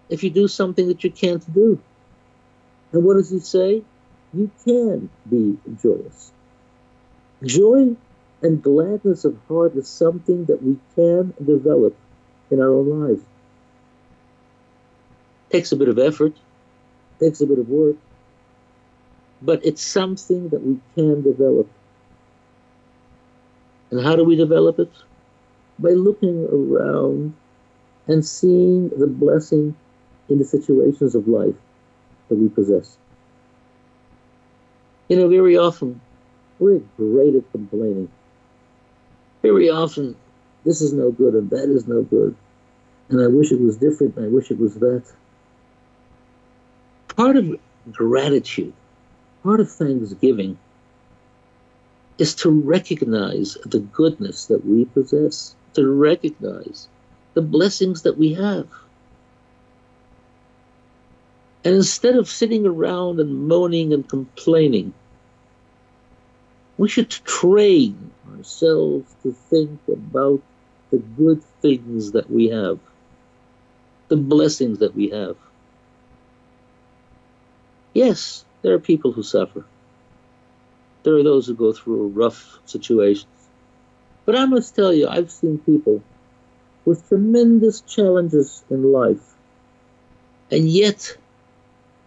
if 0.09 0.23
you 0.23 0.29
do 0.29 0.47
something 0.47 0.87
that 0.87 1.03
you 1.03 1.11
can't 1.11 1.53
do. 1.53 1.79
And 2.91 3.03
what 3.03 3.15
does 3.15 3.29
he 3.29 3.39
say? 3.39 3.83
You 4.33 4.51
can 4.63 5.09
be 5.29 5.57
joyous. 5.81 6.31
Joy 7.43 7.95
and 8.41 8.61
gladness 8.61 9.25
of 9.25 9.37
heart 9.47 9.75
is 9.75 9.87
something 9.87 10.45
that 10.45 10.61
we 10.61 10.77
can 10.95 11.33
develop 11.43 11.95
in 12.51 12.59
our 12.59 12.69
own 12.69 13.07
lives. 13.07 13.23
Takes 15.49 15.71
a 15.71 15.75
bit 15.75 15.87
of 15.87 15.97
effort, 15.97 16.33
takes 17.19 17.41
a 17.41 17.45
bit 17.45 17.59
of 17.59 17.69
work, 17.69 17.95
but 19.41 19.65
it's 19.65 19.81
something 19.81 20.49
that 20.49 20.61
we 20.61 20.79
can 20.95 21.21
develop. 21.21 21.69
And 23.91 24.03
how 24.03 24.15
do 24.15 24.23
we 24.23 24.35
develop 24.35 24.79
it? 24.79 24.91
By 25.79 25.91
looking 25.91 26.45
around 26.45 27.35
and 28.07 28.25
seeing 28.25 28.89
the 28.89 29.07
blessing 29.07 29.75
in 30.29 30.39
the 30.39 30.45
situations 30.45 31.15
of 31.15 31.27
life 31.27 31.55
that 32.29 32.35
we 32.35 32.49
possess. 32.49 32.97
You 35.07 35.17
know, 35.17 35.29
very 35.29 35.57
often 35.57 36.01
we're 36.59 36.79
great 36.97 37.35
at 37.35 37.51
complaining. 37.51 38.09
Very 39.41 39.69
often, 39.69 40.15
this 40.63 40.81
is 40.81 40.93
no 40.93 41.11
good 41.11 41.35
and 41.35 41.49
that 41.51 41.69
is 41.69 41.87
no 41.87 42.01
good. 42.01 42.35
And 43.09 43.21
I 43.21 43.27
wish 43.27 43.51
it 43.51 43.61
was 43.61 43.77
different 43.77 44.17
I 44.17 44.27
wish 44.27 44.49
it 44.49 44.59
was 44.59 44.75
that. 44.75 45.03
Part 47.15 47.37
of 47.37 47.57
gratitude, 47.91 48.73
part 49.43 49.59
of 49.59 49.71
thanksgiving, 49.71 50.57
is 52.17 52.35
to 52.35 52.49
recognize 52.49 53.57
the 53.65 53.79
goodness 53.79 54.45
that 54.45 54.65
we 54.65 54.85
possess, 54.85 55.55
to 55.73 55.87
recognize 55.87 56.87
the 57.33 57.41
blessings 57.41 58.01
that 58.03 58.17
we 58.17 58.33
have. 58.33 58.67
And 61.63 61.75
instead 61.75 62.15
of 62.15 62.29
sitting 62.29 62.65
around 62.65 63.19
and 63.19 63.47
moaning 63.47 63.93
and 63.93 64.07
complaining, 64.07 64.93
we 66.77 66.89
should 66.89 67.09
train 67.09 68.11
ourselves 68.35 69.15
to 69.23 69.31
think 69.49 69.79
about 69.87 70.41
the 70.91 70.97
good 70.97 71.41
things 71.61 72.11
that 72.11 72.29
we 72.29 72.49
have, 72.49 72.79
the 74.09 74.17
blessings 74.17 74.79
that 74.79 74.95
we 74.95 75.09
have. 75.09 75.37
Yes, 77.95 78.43
there 78.61 78.73
are 78.73 78.79
people 78.79 79.13
who 79.13 79.23
suffer. 79.23 79.65
There 81.03 81.15
are 81.15 81.23
those 81.23 81.47
who 81.47 81.55
go 81.55 81.71
through 81.71 82.09
rough 82.09 82.59
situations. 82.65 83.31
But 84.25 84.35
I 84.35 84.45
must 84.45 84.75
tell 84.75 84.93
you, 84.93 85.07
I've 85.07 85.31
seen 85.31 85.59
people 85.59 86.03
with 86.83 87.07
tremendous 87.07 87.79
challenges 87.79 88.65
in 88.69 88.91
life, 88.91 89.35
and 90.51 90.67
yet 90.67 91.17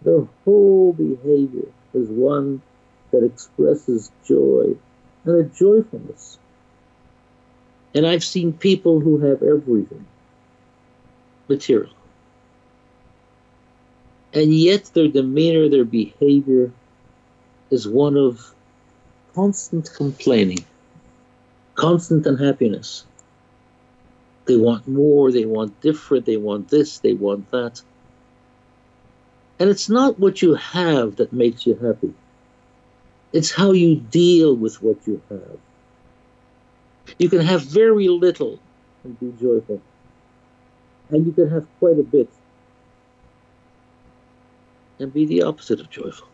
their 0.03 0.27
whole 0.45 0.93
behavior 0.93 1.69
is 1.95 2.07
one 2.07 2.61
that 3.11 3.23
expresses 3.23 4.11
joy 4.27 4.75
and 5.25 5.35
a 5.35 5.43
joyfulness. 5.45 6.37
And 7.95 8.05
I've 8.05 8.23
seen 8.23 8.53
people 8.53 8.99
who 8.99 9.17
have 9.17 9.41
everything 9.41 10.05
material. 11.47 11.98
And 14.33 14.53
yet 14.53 14.85
their 14.93 15.07
demeanor, 15.07 15.69
their 15.69 15.85
behavior 15.85 16.71
is 17.71 17.87
one 17.87 18.15
of 18.15 18.53
constant 19.33 19.89
complaining, 19.95 20.65
constant 21.75 22.25
unhappiness. 22.25 23.05
They 24.45 24.57
want 24.57 24.87
more, 24.87 25.31
they 25.31 25.45
want 25.45 25.79
different, 25.81 26.25
they 26.25 26.37
want 26.37 26.69
this, 26.69 26.99
they 26.99 27.13
want 27.13 27.49
that. 27.51 27.81
And 29.59 29.69
it's 29.69 29.89
not 29.89 30.19
what 30.19 30.41
you 30.41 30.55
have 30.55 31.17
that 31.17 31.33
makes 31.33 31.65
you 31.65 31.75
happy. 31.75 32.13
It's 33.33 33.51
how 33.51 33.71
you 33.71 33.95
deal 33.95 34.55
with 34.55 34.81
what 34.81 34.97
you 35.05 35.21
have. 35.29 35.57
You 37.17 37.29
can 37.29 37.41
have 37.41 37.61
very 37.63 38.07
little 38.07 38.59
and 39.03 39.19
be 39.19 39.33
joyful. 39.41 39.81
And 41.09 41.25
you 41.25 41.31
can 41.33 41.49
have 41.49 41.67
quite 41.79 41.99
a 41.99 42.03
bit 42.03 42.29
and 44.99 45.13
be 45.13 45.25
the 45.25 45.43
opposite 45.43 45.79
of 45.79 45.89
joyful. 45.89 46.27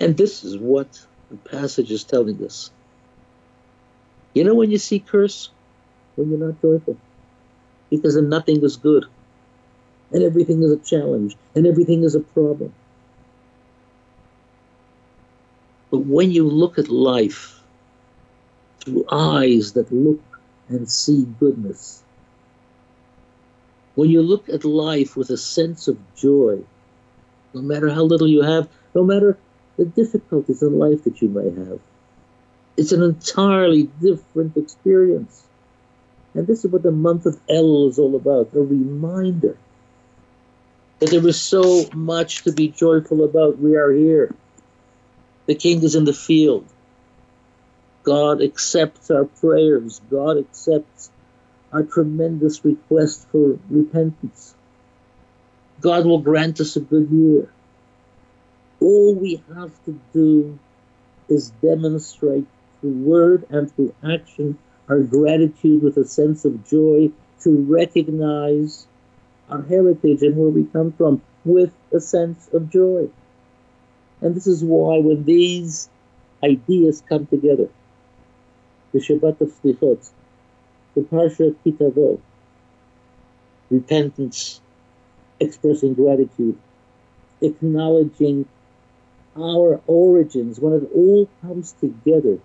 And 0.00 0.16
this 0.16 0.42
is 0.44 0.58
what 0.58 1.00
the 1.30 1.36
passage 1.36 1.90
is 1.90 2.04
telling 2.04 2.44
us. 2.44 2.70
You 4.34 4.44
know 4.44 4.54
when 4.54 4.70
you 4.70 4.78
see 4.78 4.98
curse? 4.98 5.50
When 6.16 6.30
you're 6.30 6.38
not 6.38 6.60
joyful. 6.60 6.96
Because 7.90 8.14
then 8.14 8.28
nothing 8.28 8.62
is 8.62 8.76
good. 8.76 9.04
And 10.10 10.22
everything 10.22 10.62
is 10.62 10.72
a 10.72 10.78
challenge. 10.78 11.36
And 11.54 11.66
everything 11.66 12.02
is 12.02 12.14
a 12.14 12.20
problem. 12.20 12.72
But 15.90 16.06
when 16.06 16.30
you 16.30 16.48
look 16.48 16.78
at 16.78 16.88
life 16.88 17.60
through 18.80 19.04
eyes 19.12 19.74
that 19.74 19.92
look 19.92 20.22
and 20.68 20.90
see 20.90 21.26
goodness, 21.38 22.02
when 23.94 24.08
you 24.08 24.22
look 24.22 24.48
at 24.48 24.64
life 24.64 25.16
with 25.16 25.28
a 25.28 25.36
sense 25.36 25.86
of 25.86 25.98
joy, 26.16 26.62
no 27.54 27.62
matter 27.62 27.90
how 27.90 28.02
little 28.02 28.28
you 28.28 28.42
have, 28.42 28.68
no 28.94 29.04
matter 29.04 29.38
the 29.76 29.84
difficulties 29.84 30.62
in 30.62 30.78
life 30.78 31.04
that 31.04 31.20
you 31.20 31.28
may 31.28 31.50
have, 31.50 31.80
it's 32.76 32.92
an 32.92 33.02
entirely 33.02 33.84
different 34.00 34.56
experience. 34.56 35.44
And 36.34 36.46
this 36.46 36.64
is 36.64 36.70
what 36.70 36.82
the 36.82 36.92
month 36.92 37.26
of 37.26 37.38
El 37.48 37.88
is 37.88 37.98
all 37.98 38.16
about 38.16 38.54
a 38.54 38.60
reminder 38.60 39.56
that 40.98 41.10
there 41.10 41.26
is 41.26 41.40
so 41.40 41.84
much 41.92 42.44
to 42.44 42.52
be 42.52 42.68
joyful 42.68 43.24
about. 43.24 43.58
We 43.58 43.76
are 43.76 43.90
here. 43.90 44.34
The 45.46 45.54
king 45.54 45.82
is 45.82 45.94
in 45.94 46.04
the 46.04 46.12
field. 46.12 46.66
God 48.04 48.40
accepts 48.40 49.10
our 49.10 49.24
prayers. 49.24 50.00
God 50.10 50.38
accepts 50.38 51.10
our 51.72 51.82
tremendous 51.82 52.64
request 52.64 53.26
for 53.30 53.58
repentance. 53.68 54.54
God 55.82 56.06
will 56.06 56.20
grant 56.20 56.60
us 56.60 56.76
a 56.76 56.80
good 56.80 57.10
year. 57.10 57.52
All 58.80 59.14
we 59.14 59.42
have 59.54 59.72
to 59.84 60.00
do 60.12 60.58
is 61.28 61.50
demonstrate 61.62 62.46
through 62.80 62.92
word 62.92 63.46
and 63.50 63.70
through 63.74 63.94
action 64.02 64.58
our 64.88 65.00
gratitude 65.00 65.82
with 65.82 65.96
a 65.96 66.06
sense 66.06 66.44
of 66.44 66.66
joy 66.66 67.10
to 67.40 67.64
recognize 67.68 68.86
our 69.50 69.62
heritage 69.62 70.22
and 70.22 70.36
where 70.36 70.48
we 70.48 70.64
come 70.64 70.92
from 70.92 71.20
with 71.44 71.72
a 71.92 72.00
sense 72.00 72.48
of 72.52 72.70
joy. 72.70 73.08
And 74.20 74.34
this 74.34 74.46
is 74.46 74.62
why 74.62 74.98
when 74.98 75.24
these 75.24 75.90
ideas 76.44 77.02
come 77.08 77.26
together, 77.26 77.68
the 78.92 79.00
Shabbat 79.00 79.40
of 79.40 79.52
Slichot, 79.60 80.10
the 80.94 81.00
Parsha 81.02 81.48
of 81.48 81.64
Kitavo, 81.64 82.20
repentance, 83.70 84.61
expressing 85.42 85.94
gratitude, 85.94 86.58
acknowledging 87.40 88.46
our 89.36 89.80
origins, 89.86 90.60
when 90.60 90.74
it 90.74 90.88
all 90.94 91.28
comes 91.40 91.72
together, 91.80 92.38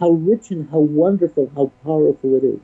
how 0.00 0.10
rich 0.10 0.50
and 0.50 0.68
how 0.70 0.78
wonderful, 0.78 1.50
how 1.54 1.70
powerful 1.84 2.34
it 2.36 2.44
is. 2.44 2.60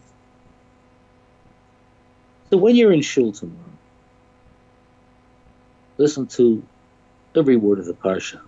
So 2.50 2.56
when 2.56 2.74
you're 2.74 2.92
in 2.92 3.02
shul 3.02 3.32
tomorrow, 3.32 3.58
listen 5.98 6.26
to 6.26 6.62
every 7.36 7.56
word 7.56 7.78
of 7.78 7.86
the 7.86 7.94
parsha. 7.94 8.40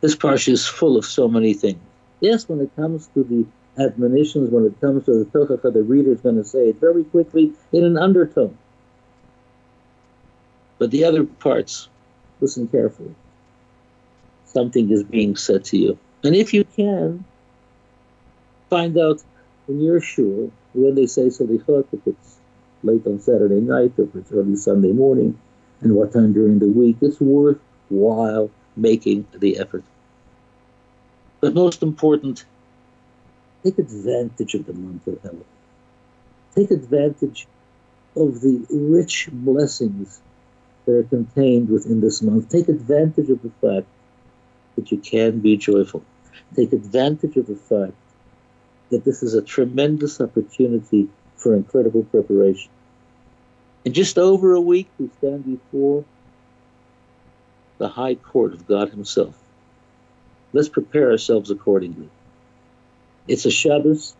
This 0.00 0.14
parsha 0.14 0.50
is 0.50 0.66
full 0.66 0.96
of 0.96 1.04
so 1.04 1.28
many 1.28 1.54
things. 1.54 1.80
Yes, 2.20 2.48
when 2.48 2.60
it 2.60 2.74
comes 2.76 3.06
to 3.14 3.24
the 3.24 3.46
admonitions, 3.82 4.50
when 4.50 4.66
it 4.66 4.80
comes 4.80 5.04
to 5.06 5.24
the 5.24 5.24
tochacha, 5.26 5.72
the 5.72 5.82
reader 5.82 6.12
is 6.12 6.20
going 6.20 6.36
to 6.36 6.44
say 6.44 6.68
it 6.68 6.80
very 6.80 7.04
quickly 7.04 7.52
in 7.72 7.84
an 7.84 7.96
undertone. 7.96 8.58
But 10.78 10.90
the 10.90 11.04
other 11.04 11.24
parts, 11.24 11.88
listen 12.40 12.68
carefully. 12.68 13.14
Something 14.46 14.90
is 14.90 15.02
being 15.02 15.36
said 15.36 15.64
to 15.66 15.76
you. 15.76 15.98
And 16.24 16.34
if 16.34 16.54
you 16.54 16.64
can, 16.64 17.24
find 18.70 18.96
out 18.96 19.22
when 19.66 19.80
you're 19.80 20.00
sure 20.00 20.50
when 20.74 20.94
they 20.94 21.06
say 21.06 21.26
salichot, 21.26 21.86
if 21.92 22.06
it's 22.06 22.38
late 22.82 23.06
on 23.06 23.20
Saturday 23.20 23.60
night, 23.60 23.92
if 23.98 24.14
it's 24.14 24.32
early 24.32 24.56
Sunday 24.56 24.92
morning, 24.92 25.38
and 25.80 25.94
what 25.94 26.12
time 26.12 26.32
during 26.32 26.58
the 26.58 26.68
week, 26.68 26.96
it's 27.00 27.20
worthwhile 27.20 28.50
making 28.76 29.26
the 29.34 29.58
effort. 29.58 29.84
But 31.40 31.54
most 31.54 31.82
important, 31.82 32.44
take 33.64 33.78
advantage 33.78 34.54
of 34.54 34.66
the 34.66 34.72
month 34.72 35.06
of 35.06 35.22
Elul. 35.22 35.44
Take 36.54 36.70
advantage 36.70 37.46
of 38.16 38.40
the 38.40 38.66
rich 38.70 39.28
blessings 39.32 40.20
that 40.88 40.94
are 40.94 41.02
contained 41.04 41.68
within 41.68 42.00
this 42.00 42.22
month. 42.22 42.48
Take 42.48 42.66
advantage 42.66 43.28
of 43.28 43.42
the 43.42 43.50
fact 43.60 43.86
that 44.74 44.90
you 44.90 44.96
can 44.96 45.40
be 45.40 45.58
joyful. 45.58 46.02
Take 46.56 46.72
advantage 46.72 47.36
of 47.36 47.46
the 47.46 47.56
fact 47.56 47.92
that 48.88 49.04
this 49.04 49.22
is 49.22 49.34
a 49.34 49.42
tremendous 49.42 50.18
opportunity 50.18 51.08
for 51.36 51.54
incredible 51.54 52.04
preparation. 52.04 52.70
In 53.84 53.92
just 53.92 54.16
over 54.16 54.54
a 54.54 54.60
week, 54.62 54.88
we 54.98 55.10
stand 55.18 55.44
before 55.44 56.06
the 57.76 57.88
high 57.88 58.14
court 58.14 58.54
of 58.54 58.66
God 58.66 58.88
Himself. 58.88 59.36
Let's 60.54 60.70
prepare 60.70 61.10
ourselves 61.10 61.50
accordingly. 61.50 62.08
It's 63.26 63.44
a 63.44 63.50
Shabbos 63.50 64.16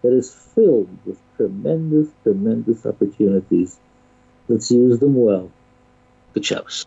that 0.00 0.14
is 0.14 0.34
filled 0.54 0.88
with 1.04 1.18
tremendous, 1.36 2.08
tremendous 2.22 2.86
opportunities. 2.86 3.78
Let's 4.48 4.70
use 4.70 5.00
them 5.00 5.14
well. 5.14 5.52
Good 6.38 6.46
Shabbos. 6.46 6.86